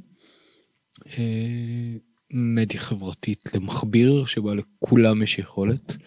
[1.07, 1.93] אה,
[2.33, 5.97] מדיה חברתית למכביר, שבה לכולם יש יכולת.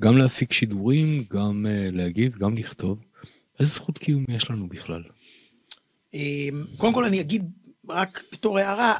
[0.00, 2.98] גם להפיק שידורים, גם אה, להגיב, גם לכתוב.
[3.60, 5.02] איזה זכות קיום יש לנו בכלל?
[6.14, 7.50] אה, קודם כל אני אגיד
[7.88, 8.98] רק בתור הערה,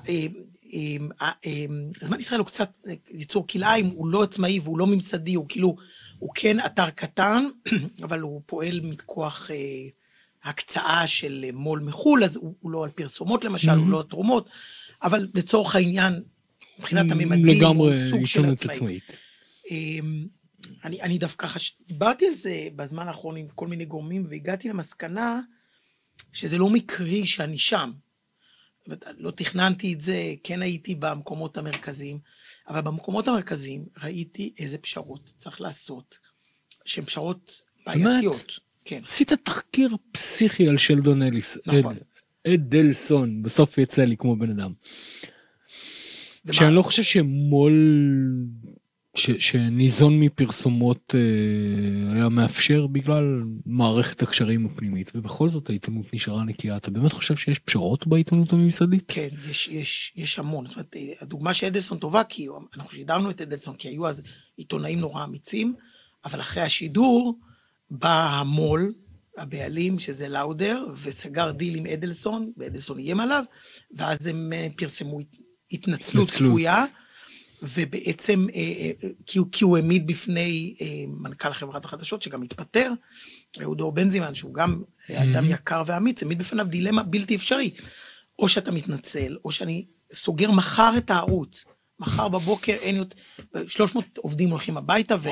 [2.03, 2.71] זמן ישראל הוא קצת
[3.11, 5.77] יצור כלאיים, הוא לא עצמאי והוא לא ממסדי, הוא כאילו
[6.19, 7.45] הוא כן אתר קטן,
[8.05, 9.57] אבל הוא פועל מכוח אה,
[10.45, 13.75] הקצאה של אה, מו"ל מחו"ל, אז הוא, הוא לא על פרסומות למשל, mm-hmm.
[13.75, 14.51] הוא לא על תרומות,
[15.03, 16.23] אבל לצורך העניין,
[16.79, 19.01] מבחינת הממדים, הוא סוג של עצמאי.
[19.71, 20.27] אמ,
[20.85, 21.77] אני, אני דווקא חש...
[21.87, 25.41] דיברתי על זה בזמן האחרון עם כל מיני גורמים, והגעתי למסקנה
[26.33, 27.93] שזה לא מקרי שאני שם.
[29.19, 32.19] לא תכננתי את זה, כן הייתי במקומות המרכזיים,
[32.69, 36.19] אבל במקומות המרכזיים ראיתי איזה פשרות צריך לעשות,
[36.85, 38.59] שהן פשרות בעייתיות.
[38.85, 39.01] כן.
[39.03, 41.59] עשית תחקיר פסיכי על שלדון אליס.
[41.67, 41.97] נכון.
[42.55, 44.73] אדלסון, בסוף יצא לי כמו בן אדם.
[46.51, 47.73] שאני לא חושב שמו"ל
[49.17, 56.77] שניזון מפרסומות אה, היה מאפשר בגלל מערכת הקשרים הפנימית, ובכל זאת העיתונות נשארה נקייה.
[56.77, 59.05] אתה באמת חושב שיש פשרות בעיתונות הממסדית?
[59.09, 60.67] כן, יש, יש, יש המון.
[60.67, 64.23] זאת אומרת, אה, הדוגמה של אדלסון טובה, כי אנחנו שידרנו את אדלסון, כי היו אז
[64.57, 65.75] עיתונאים נורא אמיצים,
[66.25, 67.39] אבל אחרי השידור
[67.91, 68.93] בא המו"ל,
[69.39, 73.45] הבעלים, שזה לאודר, וסגר דיל עם אדלסון, ואדלסון איים עליו,
[73.97, 75.19] ואז הם אה, פרסמו
[75.73, 76.85] התנצלות צפויה.
[77.63, 82.93] ובעצם, אה, אה, כי הוא, כי הוא העמיד בפני אה, מנכ"ל חברת החדשות, שגם התפטר,
[83.63, 87.71] אהודור בנזימן, שהוא גם אדם יקר ואמיץ, העמיד בפניו דילמה בלתי אפשרי.
[88.39, 91.65] או שאתה מתנצל, או שאני סוגר מחר את הערוץ.
[92.01, 93.17] מחר בבוקר אין יותר,
[93.69, 95.29] 300 עובדים הולכים הביתה, ו,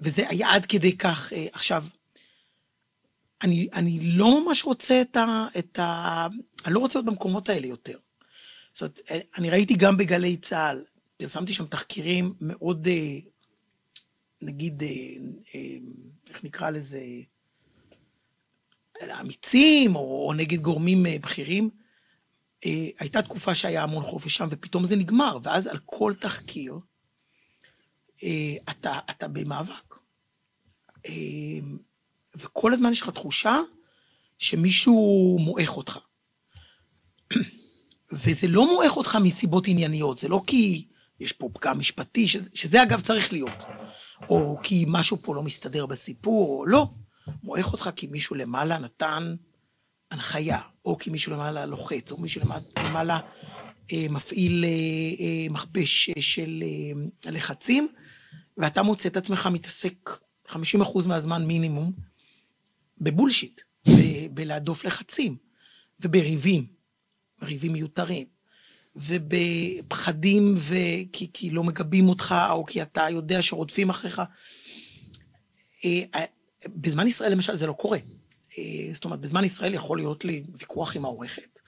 [0.00, 1.32] וזה היה עד כדי כך.
[1.52, 1.84] עכשיו,
[3.42, 6.26] אני, אני לא ממש רוצה את ה, את ה...
[6.66, 7.98] אני לא רוצה להיות במקומות האלה יותר.
[8.72, 9.00] זאת אומרת,
[9.38, 10.84] אני ראיתי גם בגלי צה"ל,
[11.16, 13.18] פרסמתי שם תחקירים מאוד, אה,
[14.42, 14.88] נגיד, אה,
[15.54, 15.76] אה,
[16.28, 17.02] איך נקרא לזה,
[19.20, 21.70] אמיצים, או, או נגד גורמים בכירים.
[22.98, 26.78] הייתה תקופה שהיה המון חופש שם, ופתאום זה נגמר, ואז על כל תחקיר
[28.70, 29.94] אתה, אתה במאבק.
[32.34, 33.60] וכל הזמן יש לך תחושה
[34.38, 35.98] שמישהו מועך אותך.
[38.12, 40.86] וזה לא מועך אותך מסיבות ענייניות, זה לא כי
[41.20, 43.58] יש פה פגם משפטי, שזה, שזה אגב צריך להיות,
[44.28, 46.86] או כי משהו פה לא מסתדר בסיפור, או לא.
[47.42, 49.34] מועך אותך כי מישהו למעלה נתן
[50.10, 52.40] הנחיה, או כי מישהו למעלה לוחץ, או מישהו
[52.78, 53.20] למעלה
[53.92, 54.68] אה, מפעיל אה,
[55.24, 56.64] אה, מכבש אה, של
[57.26, 57.88] אה, לחצים,
[58.56, 60.10] ואתה מוצא את עצמך מתעסק
[60.48, 60.54] 50%
[61.08, 61.92] מהזמן מינימום
[63.00, 65.36] בבולשיט, ב- בלהדוף לחצים,
[66.00, 66.66] ובריבים,
[67.42, 68.26] ריבים מיותרים,
[68.96, 74.22] ובפחדים, וכי, כי לא מגבים אותך, או כי אתה יודע שרודפים אחריך.
[75.84, 76.24] אה, אה,
[76.66, 77.98] בזמן ישראל למשל זה לא קורה.
[78.58, 81.58] אה, זאת אומרת, בזמן ישראל יכול להיות לי ויכוח עם העורכת.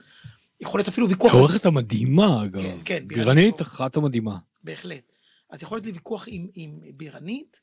[0.61, 1.33] יכול להיות אפילו ויכוח...
[1.33, 2.61] העורכת המדהימה, אגב.
[2.61, 4.37] כן, כן, בירנית, אחת המדהימה.
[4.63, 5.11] בהחלט.
[5.49, 7.59] אז יכול להיות לי ויכוח עם, עם בירנית,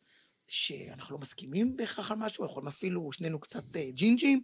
[0.49, 4.43] שאנחנו לא מסכימים בהכרח על משהו, יכולים אפילו שנינו קצת ג'ינג'ים,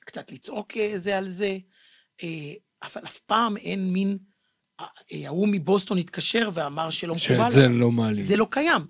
[0.00, 1.58] קצת לצעוק זה על זה,
[2.82, 4.18] אבל אף פעם אין מין...
[5.24, 7.36] ההוא מבוסטון התקשר ואמר שלא מקובל.
[7.36, 8.24] שאת זה לא מעלים.
[8.24, 8.82] זה לא קיים.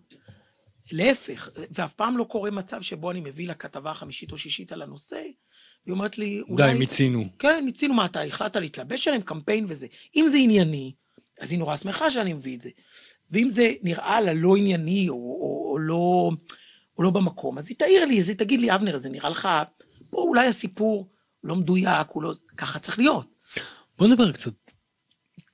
[0.92, 4.83] להפך, ואף פעם לא קורה מצב שבו אני מביא לה כתבה חמישית או שישית על
[4.83, 5.16] הנושא,
[5.87, 6.72] והיא אומרת לי, אולי...
[6.72, 7.25] די, מיצינו.
[7.38, 9.87] כן, מיצינו מה, אתה החלטת להתלבש עליהם, קמפיין וזה.
[10.16, 10.92] אם זה ענייני,
[11.40, 12.70] אז היא נורא שמחה שאני מביא את זה.
[13.31, 16.31] ואם זה נראה לה לא ענייני, או, או, או, לא,
[16.99, 19.49] או לא במקום, אז היא תעיר לי, אז היא תגיד לי, אבנר, זה נראה לך,
[20.11, 21.09] פה אולי הסיפור
[21.44, 22.33] לא מדויק, הוא לא...
[22.57, 23.27] ככה צריך להיות.
[23.99, 24.53] בוא נדבר קצת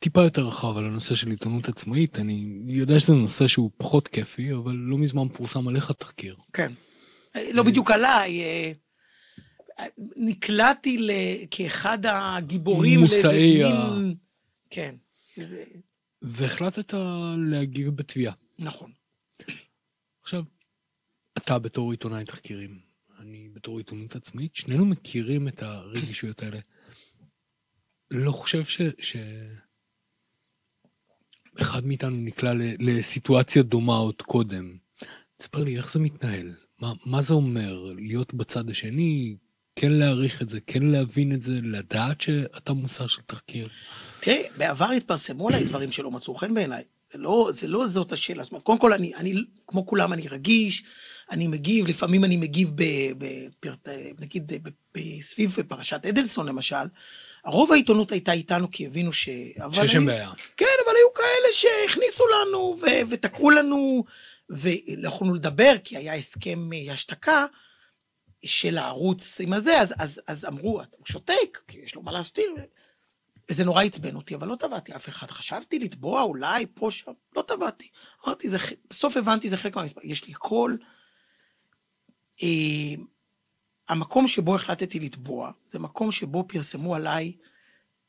[0.02, 2.18] טיפה יותר רחב על הנושא של עיתונות עצמאית.
[2.18, 6.36] אני יודע שזה נושא שהוא פחות כיפי, אבל לא מזמן פורסם עליך תחקיר.
[6.52, 6.72] כן.
[7.52, 8.72] לא בדיוק עליי, אה,
[10.16, 11.10] נקלעתי ל...
[11.50, 13.94] כאחד הגיבורים מושאי ה-.
[14.70, 14.94] כן,
[15.36, 15.64] זה...
[16.22, 16.94] והחלטת
[17.38, 18.34] להגיב בתביעה.
[18.58, 18.90] נכון.
[20.22, 20.44] עכשיו,
[21.38, 22.78] אתה בתור עיתונאי תחקירים,
[23.20, 26.58] אני בתור עיתונות עצמאית, שנינו מכירים את הרגישויות האלה.
[28.10, 28.80] לא חושב ש...
[28.98, 29.16] ש...
[31.60, 34.76] אחד מאיתנו נקלע לסיטואציה דומה עוד קודם.
[35.36, 39.36] תספר לי איך זה מתנהל, מה, מה זה אומר להיות בצד השני,
[39.76, 43.68] כן להעריך את זה, כן להבין את זה, לדעת שאתה מושא של תחקיר.
[44.20, 46.82] תראה, בעבר התפרסמו עליי דברים שלא מצאו חן בעיניי.
[47.12, 48.42] זה לא, זה לא זאת השאלה.
[48.42, 49.34] זאת אומרת, קודם כל, אני, אני,
[49.66, 50.82] כמו כולם, אני רגיש,
[51.30, 52.72] אני מגיב, לפעמים אני מגיב
[53.18, 53.88] בפרט,
[54.18, 56.86] נגיד, ב- ב- סביב פרשת אדלסון, למשל.
[57.44, 59.24] הרוב העיתונות הייתה איתנו כי הבינו ש...
[59.72, 60.30] שיש שם בעיה.
[60.56, 64.04] כן, אבל היו כאלה שהכניסו לנו ו- ותקעו לנו,
[64.50, 67.46] ולא יכולנו לדבר, כי היה הסכם אה, השתקה
[68.44, 72.54] של הערוץ עם הזה, אז, אז, אז אמרו, הוא שותק, כי יש לו מה להסתיר.
[73.50, 75.30] וזה נורא עצבן אותי, אבל לא תבעתי אף אחד.
[75.30, 77.88] חשבתי לתבוע אולי פה, שם, לא תבעתי.
[78.26, 78.58] אמרתי, זה,
[78.90, 80.00] בסוף הבנתי, זה חלק מהמספר.
[80.04, 80.78] יש לי קול.
[82.42, 82.48] אה,
[83.92, 87.32] המקום שבו החלטתי לתבוע, זה מקום שבו פרסמו עליי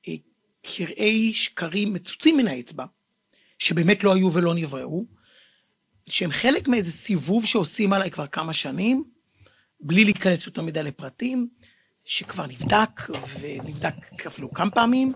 [0.08, 0.14] אה,
[0.62, 2.86] קרעי שקרים מצוצים מן האצבע,
[3.60, 5.06] שבאמת לא היו ולא נבראו,
[6.10, 9.04] שהם חלק מאיזה סיבוב שעושים עליי כבר כמה שנים,
[9.80, 11.48] בלי להיכנס יותר מדי לפרטים,
[12.06, 13.02] שכבר נבדק,
[13.40, 15.14] ונבדק אפילו כמה פעמים,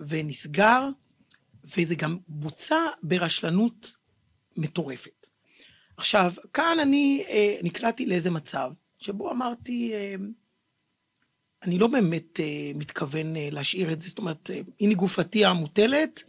[0.00, 0.88] ונסגר,
[1.76, 3.96] וזה גם בוצע ברשלנות
[4.56, 5.26] מטורפת.
[5.96, 10.14] עכשיו, כאן אני אה, נקלעתי לאיזה מצב, שבו אמרתי, אה,
[11.62, 16.22] אני לא באמת אה, מתכוון אה, להשאיר את זה, זאת אומרת, אה, הנה גופתי המוטלת,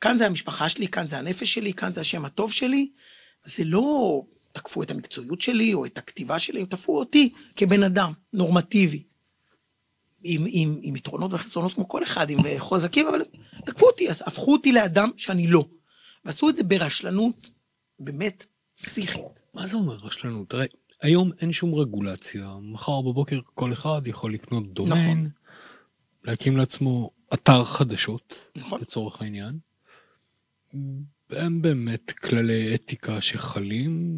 [0.00, 2.90] כאן זה המשפחה שלי, כאן זה הנפש שלי, כאן זה השם הטוב שלי.
[3.44, 8.12] זה לא תקפו את המקצועיות שלי או את הכתיבה שלי, הם תקפו אותי כבן אדם
[8.32, 9.02] נורמטיבי.
[10.22, 13.24] עם, עם, עם יתרונות וחסרונות כמו כל אחד, עם חוזקים, אבל
[13.66, 15.64] תקפו אותי, אז הפכו אותי לאדם שאני לא.
[16.24, 17.50] ועשו את זה ברשלנות
[17.98, 18.46] באמת
[18.82, 19.20] פסיכית.
[19.54, 20.50] מה זה אומר רשלנות?
[20.50, 20.66] תראה,
[21.02, 22.50] היום אין שום רגולציה.
[22.62, 25.30] מחר בבוקר כל אחד יכול לקנות דומיין, נכון.
[26.24, 28.80] להקים לעצמו אתר חדשות, נכון.
[28.80, 29.58] לצורך העניין.
[31.30, 34.16] הם באמת כללי אתיקה שחלים,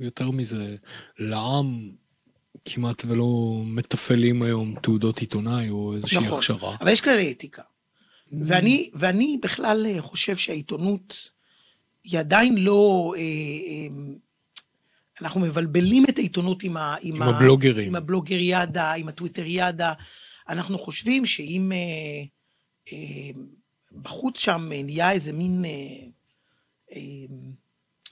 [0.00, 0.76] יותר מזה,
[1.18, 1.90] לעם
[2.64, 6.38] כמעט ולא מתפעלים היום תעודות עיתונאי או איזושהי נכון.
[6.38, 6.76] הכשרה.
[6.80, 7.62] אבל יש כללי אתיקה.
[8.32, 11.30] ואני, ואני בכלל חושב שהעיתונות
[12.04, 13.12] היא עדיין לא...
[13.16, 14.18] אה, אה,
[15.22, 17.88] אנחנו מבלבלים את העיתונות עם, ה, עם הבלוגרים.
[17.88, 19.92] עם הבלוגריאדה, עם הטוויטריאדה.
[20.48, 21.78] אנחנו חושבים שאם אה,
[22.92, 23.40] אה,
[24.02, 25.64] בחוץ שם אה, נהיה איזה מין...
[25.64, 25.70] אה,
[26.92, 27.00] אה,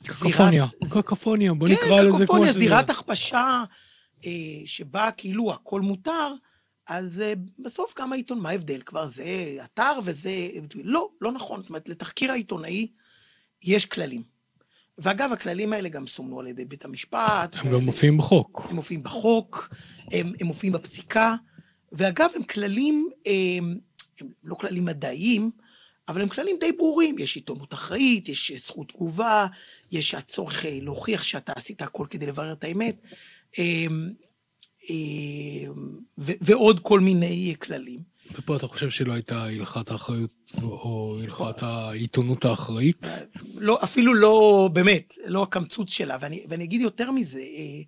[0.07, 2.59] קקופוניה, זירת- קקופוניה, בוא כן, נקרא לזה כמו קקופוניה, שזה.
[2.59, 3.65] זירת הכפשה,
[4.27, 4.31] אה,
[4.67, 6.33] שבה כאילו הכל מותר,
[6.87, 8.81] אז אה, בסוף גם העיתון, מה ההבדל?
[8.87, 9.25] כבר זה
[9.65, 10.31] אתר וזה...
[10.75, 11.61] לא, לא נכון.
[11.61, 12.89] זאת אומרת, לתחקיר העיתונאי
[13.63, 14.36] יש כללים.
[14.99, 17.57] ואגב, הכללים האלה גם סומנו על ידי בית המשפט.
[17.57, 18.67] הם גם מופיעים בחוק.
[18.71, 19.75] הם מופיעים בחוק,
[20.13, 21.35] הם, הם מופיעים בפסיקה,
[21.93, 23.79] ואגב, הם כללים, הם,
[24.21, 25.51] הם לא כללים מדעיים,
[26.09, 27.19] אבל הם כללים די ברורים.
[27.19, 29.47] יש עיתונות אחראית, יש זכות תגובה,
[29.93, 33.03] יש הצורך אה, להוכיח שאתה עשית הכל כדי לברר את האמת,
[36.19, 38.16] ועוד כל מיני כללים.
[38.35, 40.31] ופה אתה חושב שלא הייתה הלכת האחריות
[40.63, 43.07] או הלכת העיתונות האחראית?
[43.55, 46.17] לא, אפילו לא, באמת, לא הקמצוץ שלה.
[46.21, 47.83] ואני, ואני אגיד יותר מזה, אה,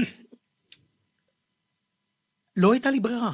[2.56, 3.32] לא הייתה לי ברירה.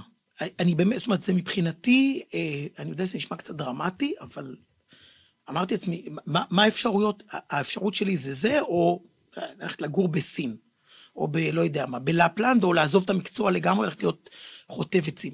[0.61, 4.57] אני באמת, זאת אומרת, זה מבחינתי, אה, אני יודע שזה נשמע קצת דרמטי, אבל
[5.51, 7.23] אמרתי לעצמי, מה, מה האפשרויות?
[7.31, 9.03] האפשרות שלי זה זה, או
[9.37, 10.57] ללכת לגור בסין,
[11.17, 11.37] או ב...
[11.37, 14.31] לא יודע מה, בלפלנד, או לעזוב את המקצוע לגמרי, ללכת להיות
[14.69, 15.33] חוטב עצים.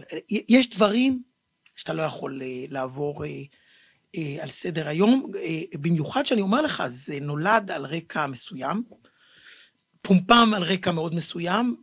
[0.49, 1.23] יש דברים
[1.77, 3.43] שאתה לא יכול אה, לעבור אה,
[4.17, 5.33] אה, על סדר היום,
[5.81, 8.83] במיוחד שאני אומר לך, זה נולד על רקע מסוים,
[10.03, 11.77] פומפם על רקע מאוד מסוים,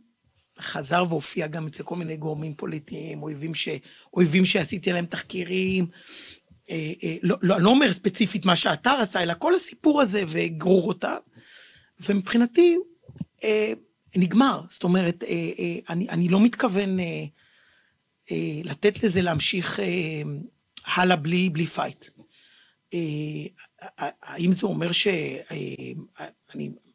[0.60, 3.68] חזר והופיע גם אצל כל מיני גורמים פוליטיים, אויבים, ש...
[4.14, 5.86] אויבים שעשיתי עליהם תחקירים.
[7.22, 11.18] לא, לא, אני לא אומר ספציפית מה שהאתר עשה, אלא כל הסיפור הזה וגרורותיו.
[12.00, 12.78] ומבחינתי,
[14.16, 14.60] נגמר.
[14.70, 15.24] זאת אומרת,
[15.88, 17.00] אני, אני לא מתכוון
[18.30, 20.22] אה, לתת לזה להמשיך אה,
[20.86, 22.04] הלאה בלי, בלי פייט.
[22.94, 23.00] אה,
[24.22, 25.94] האם זה אומר שאני,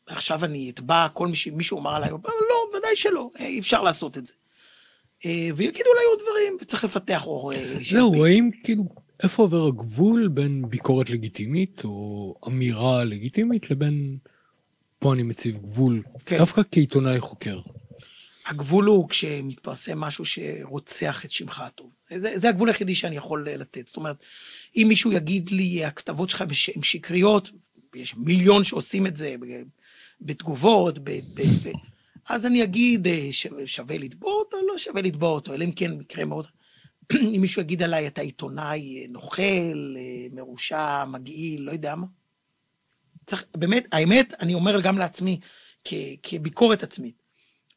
[0.08, 4.26] עכשיו אני אתבע כל מי שמישהו אמר עליי, לא, ודאי שלא, אי אפשר לעשות את
[4.26, 4.34] זה.
[5.26, 8.84] ויגידו לי עוד דברים, וצריך לפתח אור זהו, האם כאילו,
[9.24, 14.18] איפה עובר הגבול בין ביקורת לגיטימית, או אמירה לגיטימית, לבין,
[15.04, 16.38] פה אני מציב גבול, כן.
[16.38, 17.60] דווקא כעיתונאי חוקר.
[18.46, 21.90] הגבול הוא כשמתפרסם משהו שרוצח את שמך הטוב.
[22.10, 23.88] זה, זה הגבול היחידי שאני יכול לתת.
[23.88, 24.16] זאת אומרת,
[24.76, 26.42] אם מישהו יגיד לי, הכתבות שלך
[26.76, 27.52] הן שקריות,
[27.96, 29.36] יש מיליון שעושים את זה
[30.22, 31.72] בתגובות, ב, ב, ב,
[32.30, 33.30] אז אני אגיד, אה,
[33.66, 36.48] שווה לתבוע אותו, לא שווה לתבוע אותו, אלא אם כן מקרה מאוד...
[37.36, 39.42] אם מישהו יגיד עליי, אתה עיתונאי אה, נוכל,
[39.98, 42.06] אה, מרושע, מגעיל, לא יודע מה.
[43.26, 45.40] צריך, באמת, האמת, אני אומר גם לעצמי,
[45.84, 47.24] כ, כביקורת עצמית,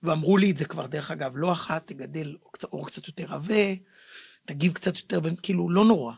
[0.02, 3.74] ואמרו לי את זה כבר, דרך אגב, לא אחת, תגדל אור קצת יותר עבה,
[4.46, 6.12] תגיב קצת יותר, כאילו, לא נורא.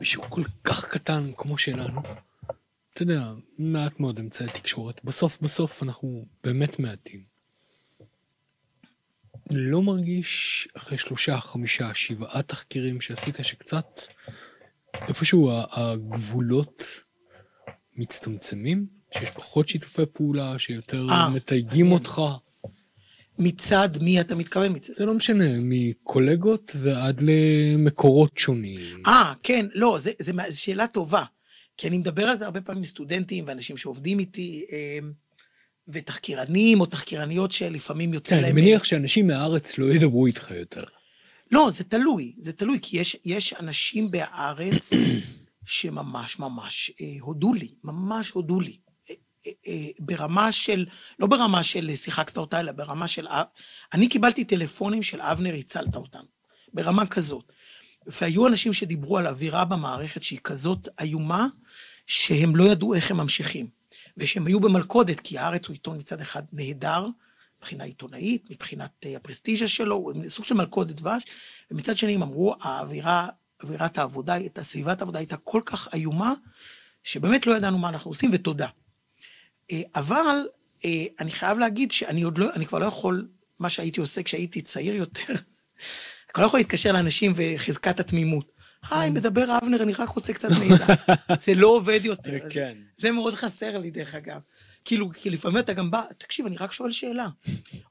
[0.00, 2.00] מישהו כל כך קטן כמו שלנו,
[2.94, 3.22] אתה יודע,
[3.58, 5.04] מעט מאוד אמצעי תקשורת.
[5.04, 7.24] בסוף בסוף אנחנו באמת מעטים.
[9.50, 14.00] לא מרגיש אחרי שלושה, חמישה, שבעה תחקירים שעשית שקצת
[15.08, 16.82] איפשהו הגבולות
[17.96, 18.86] מצטמצמים?
[19.18, 22.20] שיש פחות שיתופי פעולה, שיותר 아, אה, מתייגים אותך?
[23.38, 24.72] מצד מי אתה מתכוון?
[24.72, 24.92] מצד...
[24.94, 29.02] זה לא משנה, מקולגות ועד למקורות שונים.
[29.06, 31.24] אה, כן, לא, זו שאלה טובה.
[31.76, 35.12] כי אני מדבר על זה הרבה פעמים עם סטודנטים ואנשים שעובדים איתי, אמ,
[35.88, 38.52] ותחקירנים או תחקירניות שלפעמים יוצא כן, להם...
[38.52, 40.80] כן, אני מניח שאנשים מהארץ לא ידברו איתך יותר.
[41.50, 44.90] לא, זה תלוי, זה תלוי, כי יש, יש אנשים בארץ
[45.66, 48.78] שממש ממש אה, הודו לי, ממש הודו לי.
[49.46, 50.86] אה, ברמה של,
[51.18, 53.26] לא ברמה של שיחקת אותה, אלא ברמה של...
[53.92, 56.28] אני קיבלתי טלפונים של אבנר, הצלת אותנו.
[56.74, 57.52] ברמה כזאת.
[58.06, 61.46] והיו אנשים שדיברו על אווירה במערכת שהיא כזאת איומה,
[62.06, 63.66] שהם לא ידעו איך הם ממשיכים.
[64.16, 67.06] ושהם היו במלכודת, כי הארץ הוא עיתון מצד אחד נהדר,
[67.58, 71.22] מבחינה עיתונאית, מבחינת אה, הפרסטיז'ה שלו, הוא סוג של מלכודת דבש,
[71.70, 73.28] ומצד שני הם אמרו, האווירה,
[73.64, 76.32] אווירת העבודה, את הסביבת העבודה הייתה כל כך איומה,
[77.04, 78.68] שבאמת לא ידענו מה אנחנו עושים, ותודה.
[79.72, 80.36] אה, אבל
[80.84, 84.62] אה, אני חייב להגיד שאני עוד לא, אני כבר לא יכול, מה שהייתי עושה כשהייתי
[84.62, 85.34] צעיר יותר,
[86.34, 88.54] כבר לא יכול להתקשר לאנשים וחזקת התמימות.
[88.90, 89.14] היי, כן.
[89.14, 90.86] מדבר אבנר, אני רק רוצה קצת מידע.
[91.44, 92.38] זה לא עובד יותר.
[92.54, 92.76] כן.
[92.96, 94.40] זה מאוד חסר לי, דרך אגב.
[94.84, 97.28] כאילו, כי לפעמים אתה גם בא, תקשיב, אני רק שואל שאלה.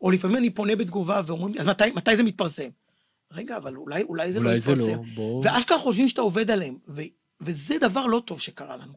[0.02, 2.70] או לפעמים אני פונה בתגובה ואומרים לי, אז מתי, מתי זה מתפרסם?
[3.34, 4.82] רגע, אבל אולי, אולי זה אולי לא מתפרסם.
[4.82, 5.42] אולי זה לא, בואו.
[5.44, 6.78] ואשכרה חושבים שאתה עובד עליהם.
[6.88, 7.02] ו,
[7.42, 8.94] וזה דבר לא טוב שקרה לנו.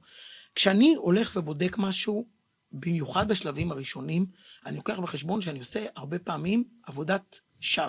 [0.54, 2.26] כשאני הולך ובודק משהו,
[2.72, 4.26] במיוחד בשלבים הראשונים,
[4.66, 7.88] אני לוקח בחשבון שאני עושה הרבה פעמים עבודת שווא.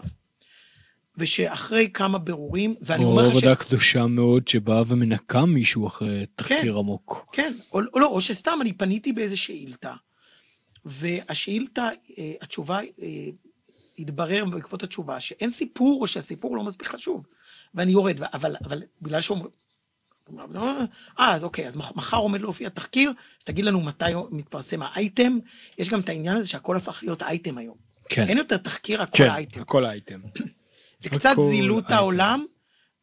[1.18, 3.34] ושאחרי כמה בירורים, ואני אומר לך ש...
[3.34, 7.30] או עבודה קדושה מאוד שבאה ומנקה מישהו אחרי תחקיר כן, עמוק.
[7.32, 9.94] כן, או, או לא, או שסתם אני פניתי באיזה שאילתה,
[10.86, 13.28] והשאילתה, אה, התשובה, אה,
[13.98, 17.26] התברר בעקבות התשובה שאין סיפור, או שהסיפור לא מספיק חשוב.
[17.74, 19.52] ואני יורד, אבל, אבל בגלל שאומרים...
[21.20, 25.40] אה, אז אוקיי, אז מחר עומד להופיע תחקיר, אז תגיד לנו מתי מתפרסם האייטם.
[25.78, 27.78] יש גם את העניין הזה שהכל הפך להיות אייטם היום.
[28.10, 28.28] כן.
[28.28, 29.62] אין יותר תחקיר, הכל כן, אייטם.
[29.62, 30.20] הכל אייטם.
[31.00, 31.92] זה קצת זילות הייטק.
[31.92, 32.46] העולם,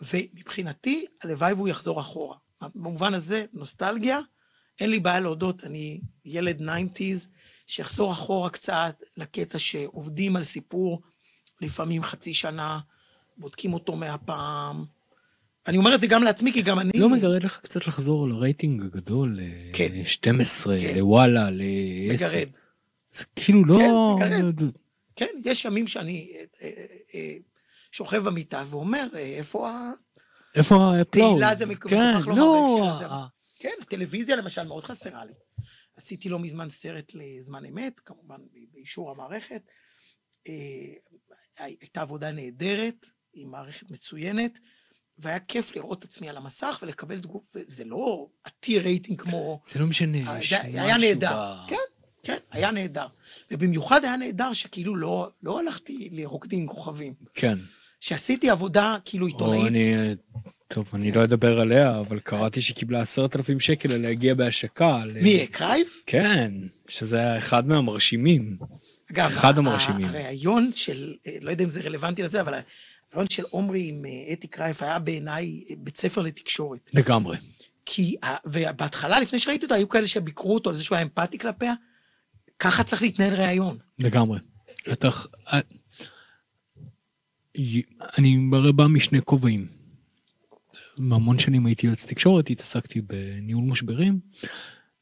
[0.01, 2.37] ומבחינתי, הלוואי והוא יחזור אחורה.
[2.75, 4.21] במובן הזה, נוסטלגיה,
[4.81, 7.27] אין לי בעיה להודות, אני ילד 90's,
[7.67, 11.01] שיחזור אחורה קצת לקטע שעובדים על סיפור,
[11.61, 12.81] לפעמים חצי שנה,
[13.37, 14.85] בודקים אותו מהפעם.
[15.69, 16.91] אני אומר את זה גם לעצמי, כי גם אני...
[16.95, 19.39] לא מגרד לך קצת לחזור לרייטינג הגדול,
[19.73, 19.89] כן.
[19.93, 20.95] ל-12, כן.
[20.97, 22.15] לוואלה, ל-10.
[22.15, 22.49] מגרד.
[23.13, 24.17] זה כאילו לא...
[24.21, 24.71] כן, מגרד.
[25.17, 26.71] כן, יש ימים שאני אה, אה,
[27.15, 27.37] אה,
[27.93, 29.91] שוכב במיטה ואומר, אה, איפה ה...
[30.55, 31.31] איפה ה applause?
[31.41, 32.89] תהילה זה מק- כן, לא.
[33.11, 33.27] ה-
[33.59, 35.33] כן, הטלוויזיה למשל מאוד חסרה לי.
[35.97, 38.41] עשיתי לא מזמן סרט לזמן אמת, כמובן
[38.73, 39.63] באישור המערכת.
[40.49, 40.55] אה,
[41.59, 44.59] הייתה עבודה נהדרת, עם מערכת מצוינת,
[45.19, 49.61] והיה כיף לראות את עצמי על המסך ולקבל תגוב, וזה לא עתיר רייטינג כמו...
[49.67, 51.57] זה לא משנה, אה, זה היה נהדר.
[51.69, 51.77] כן,
[52.23, 53.07] כן, היה נהדר.
[53.51, 57.15] ובמיוחד היה נהדר שכאילו לא, לא הלכתי לרוקדים עם כוכבים.
[57.35, 57.55] כן.
[58.01, 59.67] שעשיתי עבודה כאילו או עיתונאית.
[59.67, 60.15] אני...
[60.75, 65.03] טוב, אני לא אדבר עליה, אבל קראתי שהיא קיבלה עשרת אלפים שקל להגיע בהשקה.
[65.23, 65.87] מי, קרייב?
[66.07, 66.53] כן,
[66.89, 68.57] שזה היה אחד מהמרשימים.
[69.13, 70.07] אגב, אחד המרשימים.
[70.07, 72.55] הראיון של, אה, לא יודע אם זה רלוונטי לזה, אבל
[73.13, 76.91] הראיון של עומרי עם אה, אתי קרייף היה בעיניי אה, בית ספר לתקשורת.
[76.93, 77.37] לגמרי.
[77.87, 78.17] כי,
[78.47, 81.75] ובהתחלה, לפני שראיתי אותו, היו כאלה שביקרו אותו על זה שהוא היה אמפתי כלפיה.
[82.59, 83.79] ככה צריך להתנהל ראיון.
[83.99, 84.39] לגמרי.
[84.93, 85.09] אתה...
[88.19, 89.74] אני הרי בא משני כובעים.
[90.99, 94.21] המון שנים הייתי יועץ תקשורת, התעסקתי בניהול משברים,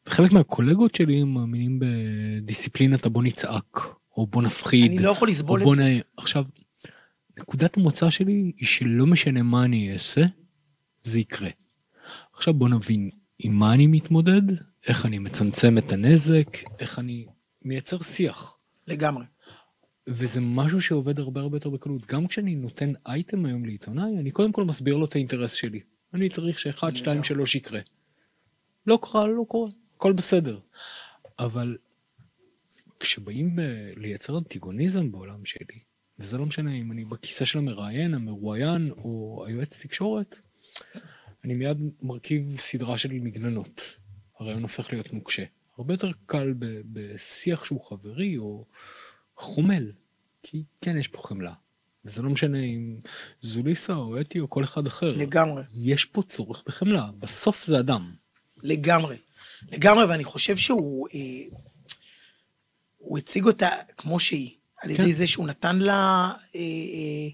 [0.07, 3.79] וחלק מהקולגות שלי מאמינים בדיסציפלינת הבוא נצעק,
[4.17, 4.93] או בוא נפחיד.
[4.93, 5.83] אני לא יכול לסבול את זה.
[5.83, 6.01] נ...
[6.17, 6.45] עכשיו,
[7.39, 10.23] נקודת המוצא שלי היא שלא משנה מה אני אעשה,
[11.03, 11.51] זה יקרה.
[12.35, 14.43] עכשיו בוא נבין עם מה אני מתמודד,
[14.89, 17.27] איך אני מצמצם את הנזק, איך אני
[17.65, 18.57] מייצר שיח.
[18.89, 19.25] לגמרי.
[20.09, 22.07] וזה משהו שעובד הרבה הרבה יותר בקלות.
[22.07, 25.81] גם כשאני נותן אייטם היום לעיתונאי, אני קודם כל מסביר לו את האינטרס שלי.
[26.15, 27.81] אני צריך שאחד, שתיים, שלוש יקרה.
[28.87, 30.59] לא קרה, לא קורה, הכל בסדר.
[31.39, 31.77] אבל
[33.01, 35.79] כשבאים ב- לייצר אנטיגוניזם בעולם שלי,
[36.19, 40.39] וזה לא משנה אם אני בכיסא של המראיין, המרואיין או היועץ תקשורת,
[41.45, 43.97] אני מיד מרכיב סדרה של מגננות.
[44.39, 45.45] הרעיון הופך להיות נוקשה.
[45.79, 48.67] הרבה יותר קל ב- בשיח שהוא חברי או
[49.37, 49.93] חומל,
[50.43, 51.53] כי כן יש פה חמלה.
[52.05, 52.97] וזה לא משנה אם
[53.41, 55.17] זוליסה או אתי או כל אחד אחר.
[55.17, 55.63] לגמרי.
[55.85, 58.15] יש פה צורך בחמלה, בסוף זה אדם.
[58.63, 59.17] לגמרי.
[59.73, 61.09] לגמרי, ואני חושב שהוא...
[61.15, 61.19] אה,
[62.99, 64.51] הוא הציג אותה כמו שהיא.
[64.83, 65.13] על ידי כן.
[65.13, 65.95] זה שהוא נתן לה...
[66.55, 67.29] אה, אה,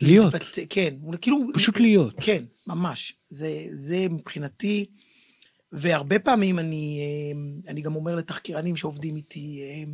[0.00, 0.34] להיות.
[0.34, 1.36] להתבטא- כן, הוא כאילו...
[1.54, 2.14] פשוט להיות.
[2.20, 3.12] כן, ממש.
[3.30, 4.86] זה, זה מבחינתי,
[5.72, 9.92] והרבה פעמים אני, אה, אני גם אומר לתחקירנים שעובדים איתי, אה,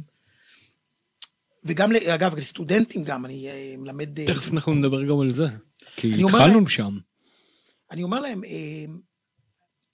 [1.65, 4.19] וגם, אגב, לסטודנטים גם, אני אה, מלמד...
[4.19, 5.47] אה, תכף אנחנו נדבר גם על זה.
[5.97, 6.99] כי התחלנו שם.
[7.91, 8.85] אני אומר להם, אה,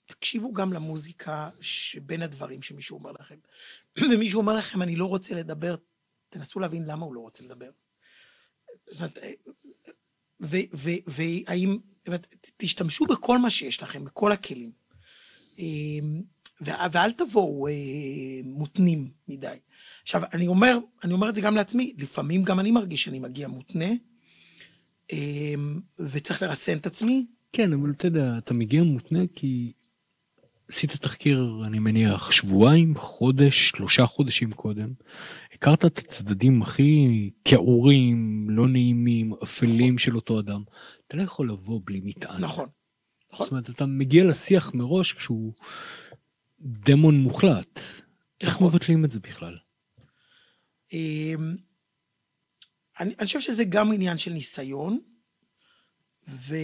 [0.05, 3.35] תקשיבו גם למוזיקה שבין הדברים שמישהו אומר לכם.
[4.11, 5.75] ומישהו אומר לכם, אני לא רוצה לדבר,
[6.29, 7.69] תנסו להבין למה הוא לא רוצה לדבר.
[11.07, 11.77] והאם,
[12.57, 14.71] תשתמשו בכל מה שיש לכם, בכל הכלים.
[16.61, 17.67] ואל תבואו
[18.43, 19.57] מותנים מדי.
[20.07, 23.47] עכשיו, אני אומר, אני אומר את זה גם לעצמי, לפעמים גם אני מרגיש שאני מגיע
[23.47, 23.89] מותנה,
[25.11, 25.53] אה,
[25.99, 29.71] וצריך לרסן את עצמי, כן, אבל אתה יודע, אתה מגיע מותנה כי
[30.69, 34.93] עשית תחקיר, אני מניח, שבועיים, חודש, שלושה חודשים קודם.
[35.53, 40.63] הכרת את הצדדים הכי כעורים, לא נעימים, אפלים של אותו אדם.
[41.07, 42.43] אתה לא יכול לבוא בלי מטען.
[42.43, 42.69] נכון.
[43.39, 45.53] זאת אומרת, אתה מגיע לשיח מראש כשהוא
[46.59, 47.79] דמון מוחלט.
[48.41, 48.67] איך נכון.
[48.67, 49.57] מבטלים את זה בכלל?
[50.93, 51.55] אמ,
[52.99, 54.99] אני, אני חושב שזה גם עניין של ניסיון,
[56.27, 56.55] ו,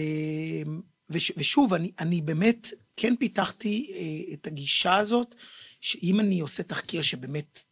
[1.10, 5.34] וש, ושוב, אני, אני באמת כן פיתחתי אה, את הגישה הזאת,
[5.80, 7.62] שאם אני עושה תחקיר שבאמת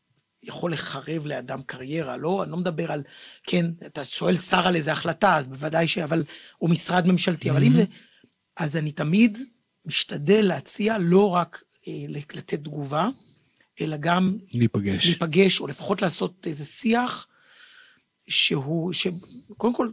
[0.42, 3.02] יכול לחרב לאדם קריירה, לא, אני לא מדבר על,
[3.46, 5.98] כן, אתה שואל שר על איזה החלטה, אז בוודאי ש...
[5.98, 6.24] אבל,
[6.62, 7.84] או משרד ממשלתי, אבל אם זה...
[8.56, 9.38] אז אני תמיד
[9.84, 13.08] משתדל להציע לא רק אה, לתת תגובה,
[13.80, 15.06] אלא גם להיפגש.
[15.06, 17.26] להיפגש, או לפחות לעשות איזה שיח
[18.28, 19.88] שהוא, שקודם כל,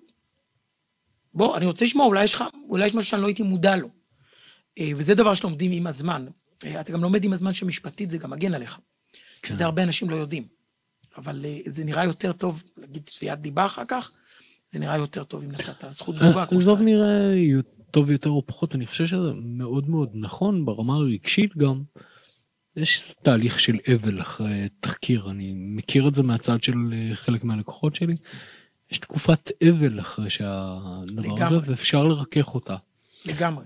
[1.34, 3.90] בוא, אני רוצה לשמוע, אולי יש לך, אולי יש משהו שאני לא הייתי מודע לו.
[4.80, 6.26] אה, וזה דבר שלומדים עם הזמן.
[6.64, 8.78] אה, אתה גם לומד עם הזמן שמשפטית זה גם מגן עליך.
[9.42, 9.54] כן.
[9.56, 10.44] זה הרבה אנשים לא יודעים.
[11.18, 14.12] אבל אה, זה נראה יותר טוב, להגיד תביעת דיבה אחר כך,
[14.70, 16.44] זה נראה יותר טוב אם נתת זכות תגובה.
[16.44, 17.34] עזוב שאתה- נראה
[17.92, 21.82] טוב יותר או פחות, אני חושב שזה מאוד מאוד נכון ברמה הרגשית גם.
[22.82, 27.96] יש תהליך של אבל אחרי תחקיר, אני מכיר את זה מהצד של אה, חלק מהלקוחות
[27.96, 28.16] שלי.
[28.92, 31.60] יש תקופת אבל אחרי שהדבר הזה, לגמרי.
[31.66, 32.76] ואפשר לרכך אותה.
[33.26, 33.66] לגמרי.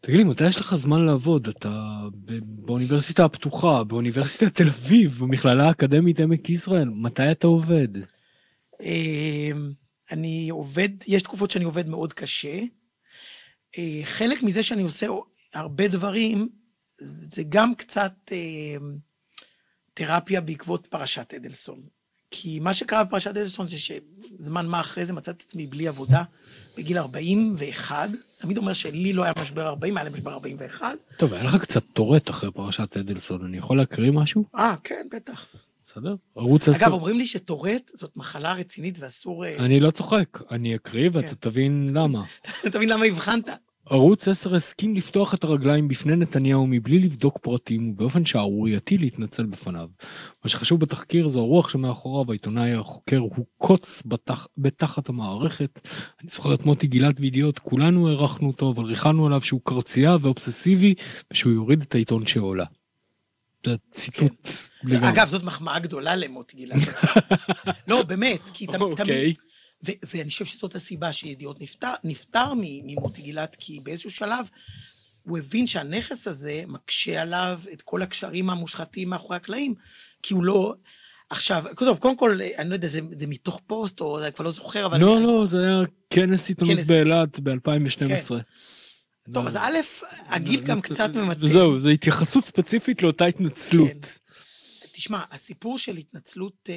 [0.00, 1.48] תגיד לי, מתי יש לך זמן לעבוד?
[1.48, 2.00] אתה
[2.42, 7.88] באוניברסיטה הפתוחה, באוניברסיטת תל אביב, במכללה האקדמית עמק יזרעאל, מתי אתה עובד?
[8.80, 9.72] אמ,
[10.10, 12.58] אני עובד, יש תקופות שאני עובד מאוד קשה.
[13.78, 15.06] אה, חלק מזה שאני עושה
[15.54, 16.48] הרבה דברים,
[17.02, 18.96] זה גם קצת אמ,
[19.94, 21.82] תרפיה בעקבות פרשת אדלסון.
[22.30, 26.22] כי מה שקרה בפרשת אדלסון זה שזמן מה אחרי זה מצאתי את עצמי בלי עבודה
[26.76, 28.08] בגיל 41.
[28.38, 30.86] תמיד אומר שלי לא היה משבר 40, היה לי משבר 41.
[31.16, 34.44] טוב, היה לך קצת טורט אחרי פרשת אדלסון, אני יכול להקריא משהו?
[34.56, 35.46] אה, כן, בטח.
[35.84, 36.14] בסדר?
[36.36, 36.84] ערוץ 10.
[36.84, 39.44] אגב, אומרים לי שטורט זאת מחלה רצינית ואסור...
[39.44, 41.34] אה, אני לא צוחק, אני אקריא ואתה כן.
[41.40, 42.24] תבין למה.
[42.66, 43.50] אתה מבין למה הבחנת?
[43.92, 49.88] ערוץ 10 הסכים לפתוח את הרגליים בפני נתניהו מבלי לבדוק פרטים ובאופן שערורייתי להתנצל בפניו.
[50.44, 54.46] מה שחשוב בתחקיר זו הרוח שמאחוריו, העיתונאי החוקר הוא קוץ בתח...
[54.58, 55.88] בתחת המערכת.
[56.20, 60.94] אני זוכר את מוטי גילת בידיעות, כולנו הערכנו אותו, אבל ריחלנו עליו שהוא קרצייה ואובססיבי
[61.32, 62.64] ושהוא יוריד את העיתון שעולה.
[63.66, 64.48] זה ציטוט
[64.84, 65.08] לגמרי.
[65.08, 66.78] אגב, זאת מחמאה גדולה למוטי גילת.
[67.88, 69.36] לא, באמת, כי תמיד...
[69.86, 74.48] ו- ואני חושב שזאת הסיבה שידיעות נפטר, נפטר ממוטי גילת, כי באיזשהו שלב
[75.22, 79.74] הוא הבין שהנכס הזה מקשה עליו את כל הקשרים המושחתים מאחורי הקלעים,
[80.22, 80.74] כי הוא לא...
[81.30, 84.50] עכשיו, טוב, קודם כל, אני לא יודע, זה, זה מתוך פוסט, או אני כבר לא
[84.50, 85.00] זוכר, אבל...
[85.00, 86.86] לא, לא, זה היה כנס עיתונות כנס.
[86.86, 88.34] באילת ב-2012.
[89.34, 89.76] טוב, אז א',
[90.26, 91.48] הגיל גם קצת ממתן.
[91.48, 93.88] זהו, זו התייחסות ספציפית לאותה התנצלות.
[93.88, 94.32] כן.
[94.92, 96.74] תשמע, הסיפור של התנצלות, אה,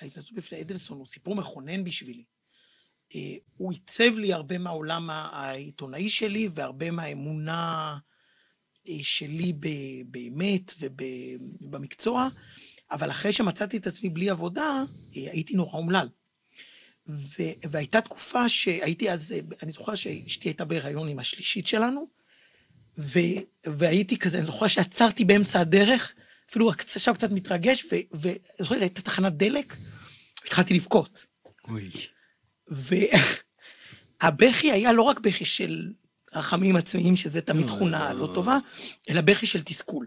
[0.00, 2.24] ההתנצלות בפני אדלסון הוא סיפור מכונן בשבילי.
[3.56, 7.96] הוא עיצב לי הרבה מהעולם העיתונאי שלי והרבה מהאמונה
[8.88, 9.52] אה, שלי
[10.06, 12.28] באמת ובמקצוע,
[12.90, 14.82] אבל אחרי שמצאתי את עצמי בלי עבודה,
[15.16, 16.08] אה, הייתי נורא אומלל.
[17.08, 22.06] ו- והייתה תקופה שהייתי אז, אה, אני זוכר שאשתי הייתה בהיריון עם השלישית שלנו,
[22.98, 23.18] ו-
[23.66, 26.14] והייתי כזה, אני זוכר שעצרתי באמצע הדרך,
[26.50, 29.76] אפילו עכשיו קצת מתרגש, ואני זוכר, הייתה תחנת דלק,
[30.44, 31.26] התחלתי לבכות.
[31.68, 31.90] אוי.
[32.68, 33.32] והבכי
[34.72, 35.92] היה לא רק בכי של
[36.34, 37.68] רחמים עצמיים, שזה תמיד אה.
[37.68, 38.58] תכונה לא טובה,
[39.10, 40.06] אלא בכי של תסכול.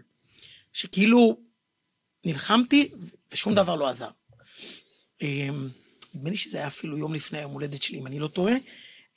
[0.72, 1.38] שכאילו
[2.24, 2.88] נלחמתי
[3.32, 4.08] ושום דבר לא עזר.
[5.22, 5.68] אמ,
[6.14, 8.54] נדמה לי שזה היה אפילו יום לפני היום הולדת שלי, אם אני לא טועה.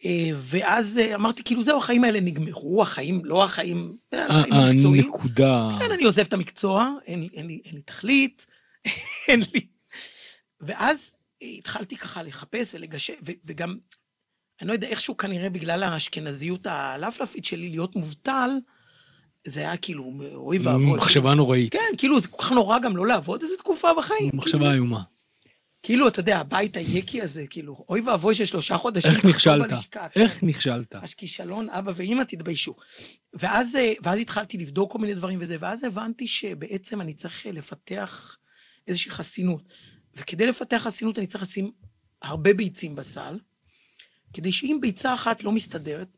[0.05, 5.05] אה, ואז אה, אמרתי, כאילו, זהו, החיים האלה נגמרו, החיים, לא החיים, החיים המקצועיים.
[5.05, 5.69] הנקודה.
[5.79, 8.45] כן, אני עוזב את המקצוע, אין, לי- תכלית,
[9.27, 9.67] אין לי...
[10.61, 13.75] ואז התחלתי ככה לחפש ולגשר, ו- וגם,
[14.61, 18.49] אני לא יודע, איכשהו כנראה בגלל האשכנזיות הלפלפית שלי, להיות מובטל,
[19.47, 20.85] זה היה כאילו, אוי ואבוי.
[20.97, 21.71] מחשבה נוראית.
[21.71, 24.31] כן, כאילו, זה כל כך נורא גם לא לעבוד איזה תקופה בחיים.
[24.33, 25.01] מחשבה איומה.
[25.83, 29.11] כאילו, אתה יודע, הבית היקי הזה, כאילו, אוי ואבוי ששלושה חודשים...
[29.11, 29.69] איך נכשלת?
[29.69, 30.21] בלשכה, כן.
[30.21, 30.95] איך נכשלת?
[30.95, 32.75] ממש כישלון, אבא ואימא, תתביישו.
[33.33, 37.51] ואז, אה, ואז התחלתי לבדוק כל מיני דברים וזה, ואז הבנתי שבעצם אני צריך אה,
[37.51, 38.37] לפתח
[38.87, 39.63] איזושהי חסינות.
[40.15, 41.71] וכדי לפתח חסינות אני צריך לשים
[42.21, 43.39] הרבה ביצים בסל,
[44.33, 46.17] כדי שאם ביצה אחת לא מסתדרת,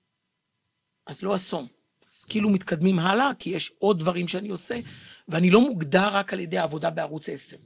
[1.07, 1.67] אז לא אסון.
[2.11, 4.79] אז כאילו מתקדמים הלאה, כי יש עוד דברים שאני עושה,
[5.27, 7.57] ואני לא מוגדר רק על ידי העבודה בערוץ 10.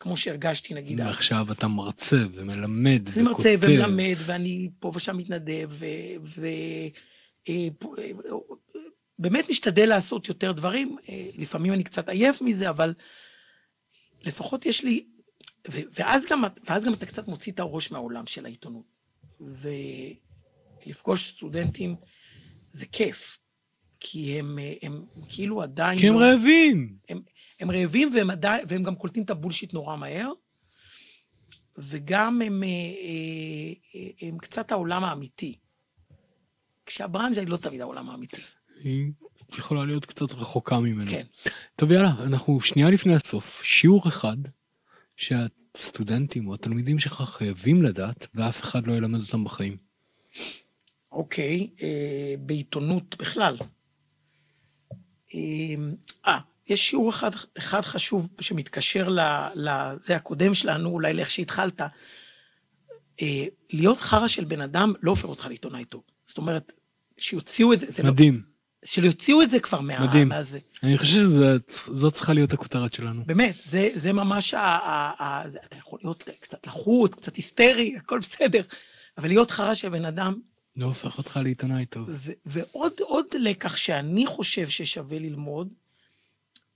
[0.00, 1.10] כמו שהרגשתי, נגיד, אז.
[1.10, 3.18] עכשיו אתה מרצה ומלמד וכותב.
[3.18, 5.86] אני מרצה ומלמד, ואני פה ושם מתנדב, ו...
[6.24, 6.46] ו
[7.48, 8.10] אה, פה- אה,
[9.18, 10.96] באמת משתדל לעשות יותר דברים.
[11.08, 12.94] אה, לפעמים אני קצת עייף מזה, אבל
[14.24, 15.06] לפחות יש לי...
[15.68, 18.94] ואז גם, ואז גם אתה קצת מוציא את הראש מהעולם של העיתונות.
[20.86, 21.96] ולפגוש סטודנטים
[22.72, 23.38] זה כיף,
[24.00, 25.98] כי הם, הם כאילו עדיין...
[25.98, 26.96] כי הם לא- רעבים.
[27.08, 27.20] הם,
[27.60, 30.32] הם רעבים והם, עדיין, והם גם קולטים את הבולשיט נורא מהר,
[31.78, 32.72] וגם הם, אה, אה,
[33.94, 35.58] אה, הם קצת העולם האמיתי.
[36.86, 38.42] כשהברנז'ה היא לא תמיד העולם האמיתי.
[38.84, 39.12] היא
[39.58, 41.10] יכולה להיות קצת רחוקה ממנו.
[41.10, 41.26] כן.
[41.76, 43.62] טוב יאללה, אנחנו שנייה לפני הסוף.
[43.64, 44.36] שיעור אחד
[45.16, 49.76] שהסטודנטים או התלמידים שלך חייבים לדעת ואף אחד לא ילמד אותם בחיים.
[51.12, 53.56] אוקיי, אה, בעיתונות בכלל.
[55.34, 55.74] אה,
[56.26, 59.08] אה, יש שיעור אחד, אחד חשוב שמתקשר
[59.54, 61.80] לזה הקודם שלנו, אולי לאיך שהתחלת.
[63.22, 66.02] אה, להיות חרא של בן אדם לא הופך אותך לעיתונאי טוב.
[66.26, 66.72] זאת אומרת,
[67.18, 68.53] שיוציאו את זה, זה לא, מדהים.
[68.84, 70.06] שיוציאו את זה כבר מה...
[70.06, 70.28] מדהים.
[70.28, 70.58] מהזה.
[70.82, 73.24] אני חושב שזאת צריכה להיות הכותרת שלנו.
[73.24, 74.60] באמת, זה, זה ממש ה...
[74.60, 78.62] ה, ה זה, אתה יכול להיות קצת לחוץ, קצת היסטרי, הכל בסדר,
[79.18, 80.34] אבל להיות חרא של בן אדם,
[80.76, 82.08] לא הופך אותך לעיתונאי טוב.
[82.10, 85.68] ו, ועוד עוד לקח שאני חושב ששווה ללמוד,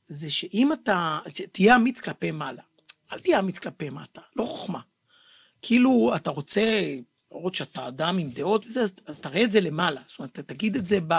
[0.06, 1.18] זה שאם אתה,
[1.52, 2.62] תהיה אמיץ כלפי מעלה,
[3.12, 4.80] אל תהיה אמיץ כלפי מטה, לא חוכמה.
[5.62, 6.94] כאילו, אתה רוצה,
[7.32, 10.00] למרות שאתה אדם עם דעות וזה, אז, אז תראה את זה למעלה.
[10.08, 11.14] זאת אומרת, תגיד את זה ב...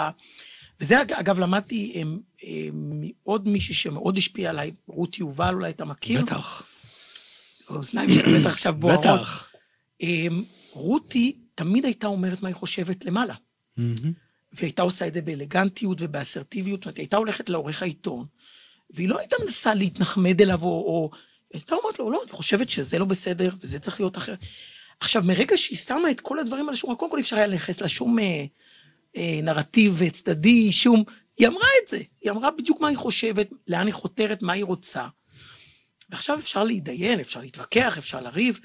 [0.80, 6.22] וזה, אגב, למדתי הם, הם, מעוד מישהי שמאוד השפיע עליי, רות יובל, אולי אתה מכיר?
[6.22, 6.62] בטח.
[7.68, 9.04] האוזניים שלה בטח עכשיו בוערות.
[9.04, 9.50] בטח.
[10.00, 13.34] אמ, רותי תמיד הייתה אומרת מה היא חושבת למעלה.
[14.52, 18.26] והייתה עושה את זה באלגנטיות ובאסרטיביות, זאת הייתה הולכת לעורך העיתון,
[18.90, 20.68] והיא לא הייתה מנסה להתנחמד אליו, או...
[20.68, 21.10] או...
[21.54, 24.38] הייתה אומרת לו, לא, אני חושבת שזה לא בסדר, וזה צריך להיות אחרת.
[25.00, 27.80] עכשיו, מרגע שהיא שמה את כל הדברים על השולחן, קודם כל אי אפשר היה לייחס
[27.80, 28.16] לה שום
[29.16, 31.04] אה, נרטיב צדדי, שום...
[31.38, 34.64] היא אמרה את זה, היא אמרה בדיוק מה היא חושבת, לאן היא חותרת, מה היא
[34.64, 35.06] רוצה.
[36.10, 38.58] ועכשיו אפשר להתדיין, אפשר להתווכח, אפשר לריב.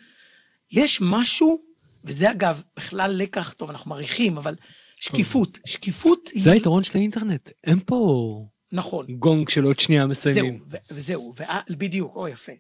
[0.72, 1.62] יש משהו,
[2.04, 4.56] וזה אגב בכלל לקח, טוב, אנחנו מעריכים, אבל
[5.00, 5.60] שקיפות.
[5.66, 6.58] שקיפות זה היא...
[6.58, 7.50] היתרון של האינטרנט.
[7.64, 9.06] אין פה נכון.
[9.20, 10.64] גונג של עוד שנייה זהו, מסיימים.
[10.68, 11.34] ו- וזהו,
[11.70, 12.52] בדיוק, או יפה.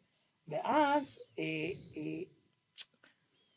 [0.47, 1.43] ואז, אה,
[1.97, 2.01] אה,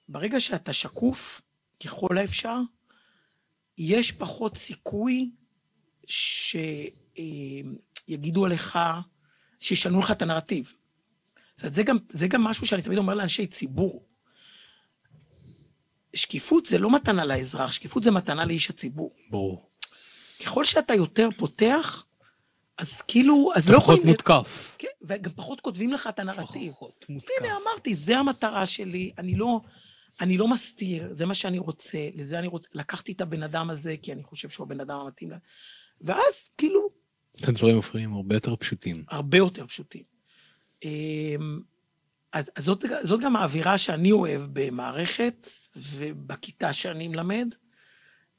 [0.09, 1.41] ברגע שאתה שקוף,
[1.85, 2.59] ככל האפשר,
[3.79, 5.31] יש פחות סיכוי
[8.07, 8.79] שיגידו עליך,
[9.61, 10.72] שישנו לך את הנרטיב.
[11.55, 14.05] זאת אומרת, זה גם, זה גם משהו שאני תמיד אומר לאנשי ציבור.
[16.14, 19.14] שקיפות זה לא מתנה לאזרח, שקיפות זה מתנה לאיש הציבור.
[19.31, 19.70] ברור.
[20.45, 22.05] ככל שאתה יותר פותח,
[22.79, 24.12] אז כאילו, אז אתה לא פחות יכולים...
[24.12, 24.76] מותקף.
[24.79, 26.72] כן, וגם פחות כותבים לך את הנרטיב.
[26.72, 27.31] פחות מותקף.
[27.41, 29.61] הנה, אמרתי, זה המטרה שלי, אני לא,
[30.21, 33.97] אני לא מסתיר, זה מה שאני רוצה, לזה אני רוצה, לקחתי את הבן אדם הזה,
[34.03, 35.37] כי אני חושב שהוא הבן אדם המתאים לה.
[36.01, 36.91] ואז, כאילו,
[37.43, 39.05] הדברים מפריעים הרבה יותר פשוטים.
[39.09, 40.03] הרבה יותר פשוטים.
[40.85, 41.61] אמ,
[42.33, 47.55] אז, אז זאת, זאת גם האווירה שאני אוהב במערכת ובכיתה שאני מלמד.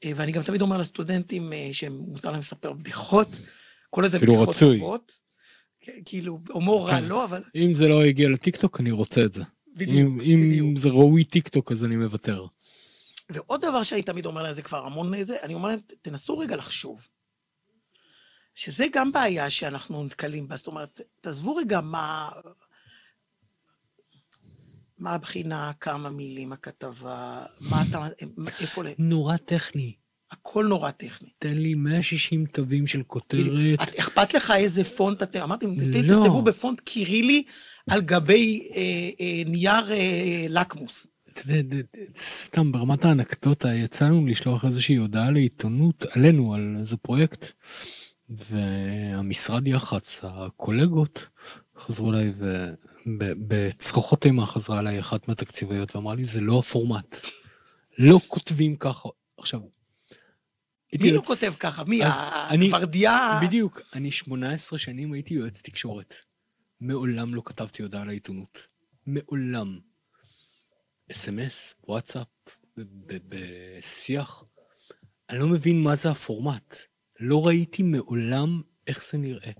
[0.04, 3.28] אה, ואני גם תמיד אומר לסטודנטים אה, שמותר להם לספר בדיחות,
[3.90, 4.78] כל איזה בדיחות רצוי.
[4.78, 5.12] טובות.
[5.80, 7.04] כן, כאילו, הומור רע כן.
[7.04, 9.42] לא, אבל אם זה לא הגיע לטיקטוק, אני רוצה את זה.
[9.80, 10.78] בדיוק, אם, אם בדיוק.
[10.78, 12.46] זה ראוי טיקטוק, אז אני מוותר.
[13.30, 16.56] ועוד דבר שאני תמיד אומר להם, זה כבר המון זה, אני אומר להם, תנסו רגע
[16.56, 17.08] לחשוב.
[18.54, 22.28] שזה גם בעיה שאנחנו נתקלים בה, זאת אומרת, תעזבו רגע מה...
[24.98, 28.06] מה הבחינה, כמה מילים הכתבה, מה אתה,
[28.60, 29.94] איפה, ל- נורא טכני.
[30.30, 31.28] הכל נורא טכני.
[31.38, 33.80] תן לי 160 תווים של כותרת.
[33.82, 35.92] את- אכפת לך איזה פונט אתם, אמרתי, לא.
[36.02, 37.42] תכתבו בפונט קירילי
[37.90, 38.80] על גבי אה,
[39.20, 41.06] אה, נייר אה, לקמוס.
[42.16, 47.46] סתם ברמת האנקדוטה, יצא לנו לשלוח איזושהי הודעה לעיתונות עלינו, על איזה פרויקט,
[48.28, 51.28] והמשרד יח"צ, הקולגות,
[51.78, 52.32] חזרו אליי,
[53.06, 57.16] ובצרחות אימה חזרה אליי אחת מהתקציביות ואמרה לי, זה לא הפורמט.
[57.98, 59.08] לא כותבים ככה.
[59.38, 59.60] עכשיו,
[61.00, 61.84] מי לא כותב ככה?
[61.84, 62.00] מי?
[62.50, 63.40] הגוורדיה?
[63.42, 66.29] בדיוק, אני 18 שנים הייתי יועץ תקשורת.
[66.80, 68.66] מעולם לא כתבתי הודעה לעיתונות.
[69.06, 69.78] מעולם.
[71.12, 72.26] אס.אם.אס, וואטסאפ,
[73.06, 74.44] בשיח.
[75.30, 76.76] אני לא מבין מה זה הפורמט.
[77.20, 79.50] לא ראיתי מעולם איך זה נראה.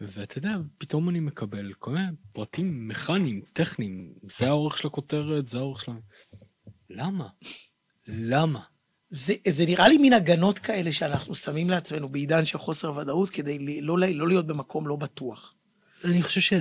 [0.00, 5.58] ואתה יודע, פתאום אני מקבל כל מיני פרטים מכניים, טכניים, זה האורך של הכותרת, זה
[5.58, 5.94] האורך של ה...
[6.90, 7.28] למה?
[8.06, 8.60] למה?
[9.08, 13.80] זה, זה נראה לי מין הגנות כאלה שאנחנו שמים לעצמנו בעידן של חוסר ודאות, כדי
[13.80, 15.54] לא, לא להיות במקום לא בטוח.
[16.04, 16.58] אני חושב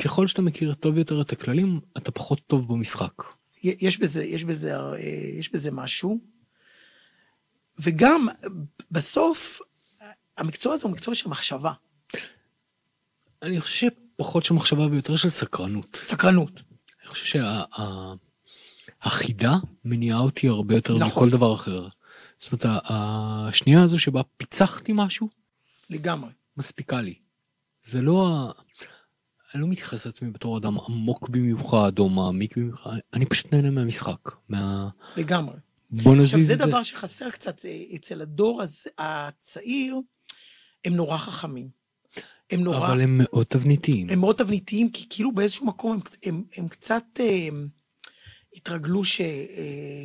[0.00, 3.22] שככל שאתה מכיר טוב יותר את הכללים, אתה פחות טוב במשחק.
[3.62, 4.98] יש בזה, יש בזה, אה,
[5.38, 6.18] יש בזה משהו.
[7.78, 8.28] וגם,
[8.90, 9.60] בסוף,
[10.38, 11.72] המקצוע הזה הוא מקצוע של מחשבה,
[13.44, 15.96] אני חושב שפחות של מחשבה ויותר של סקרנות.
[15.96, 16.60] סקרנות.
[17.00, 17.40] אני חושב
[19.02, 21.08] שהחידה מניעה אותי הרבה יותר נכון.
[21.08, 21.88] מכל דבר אחר.
[22.38, 25.28] זאת אומרת, השנייה הזו שבה פיצחתי משהו,
[25.90, 26.30] לגמרי.
[26.56, 27.14] מספיקה לי.
[27.84, 28.50] זה לא ה...
[29.54, 34.30] אני לא מתייחס לעצמי בתור אדם עמוק במיוחד או מעמיק במיוחד, אני פשוט נהנה מהמשחק.
[34.48, 34.88] מה...
[35.16, 35.56] לגמרי.
[35.90, 36.66] בוא עכשיו, נזיז זה את זה.
[36.66, 39.96] דבר שחסר קצת אה, אצל הדור הזה, הצעיר,
[40.84, 41.68] הם נורא חכמים.
[42.50, 42.86] הם נורא...
[42.86, 44.10] אבל הם מאוד תבניתיים.
[44.10, 47.48] הם מאוד תבניתיים, כי כאילו באיזשהו מקום הם, הם, הם קצת אה,
[48.54, 49.20] התרגלו ש...
[49.20, 50.04] אה,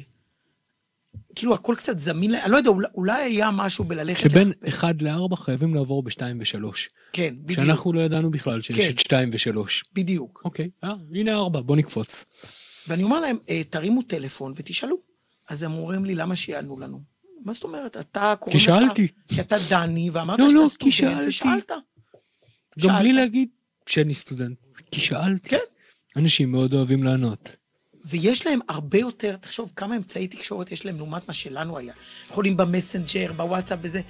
[1.36, 2.36] כאילו הכל קצת זמין.
[2.36, 4.30] אני לא יודע, אולי, אולי היה משהו בללכת...
[4.30, 4.84] שבין לחפש.
[4.84, 6.66] 1 ל-4 חייבים לעבור ב-2 ו-3.
[7.14, 7.60] כן, בדיוק.
[7.60, 8.90] שאנחנו לא ידענו בכלל שיש כן.
[8.90, 9.60] את 2 ו-3.
[9.94, 10.42] בדיוק.
[10.46, 12.26] אוקיי, אה, הנה 4, בוא נקפוץ.
[12.88, 14.96] ואני אומר להם, אה, תרימו טלפון ותשאלו.
[15.50, 17.02] אז הם אומרים לי, למה שיענו לנו?
[17.46, 17.98] מה זאת אומרת?
[17.98, 19.04] אתה קוראים כי שאלתי.
[19.04, 19.36] לך...
[19.36, 21.28] כי אתה דני, ואמרת לא, שאתה לא, סטודנט, שאלתי.
[21.28, 21.72] ושאלת.
[22.80, 23.16] גם בלי שאלת.
[23.16, 23.50] להגיד
[23.86, 24.58] שאני סטודנט,
[24.92, 25.50] כי שאלתי.
[25.50, 25.58] כן.
[26.16, 27.56] אנשים מאוד אוהבים לענות.
[28.06, 31.94] ויש להם הרבה יותר, תחשוב כמה אמצעי תקשורת יש להם לעומת מה שלנו היה.
[32.26, 34.02] יכולים במסנג'ר, בוואטסאפ וזה,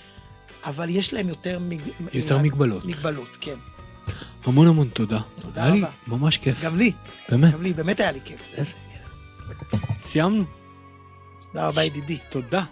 [0.63, 1.59] אבל יש להם יותר...
[1.59, 1.81] מג...
[2.13, 2.85] יותר מגבלות.
[2.85, 3.55] מגבלות, כן.
[4.43, 5.19] המון המון תודה.
[5.39, 5.91] תודה היה לי רבה.
[6.07, 6.63] ממש כיף.
[6.63, 6.91] גם לי,
[7.29, 7.53] באמת.
[7.53, 8.39] גם לי, באמת היה לי כיף.
[8.53, 9.79] איזה כיף.
[9.99, 10.43] סיימנו.
[11.47, 12.17] תודה רבה, ידידי.
[12.29, 12.63] תודה.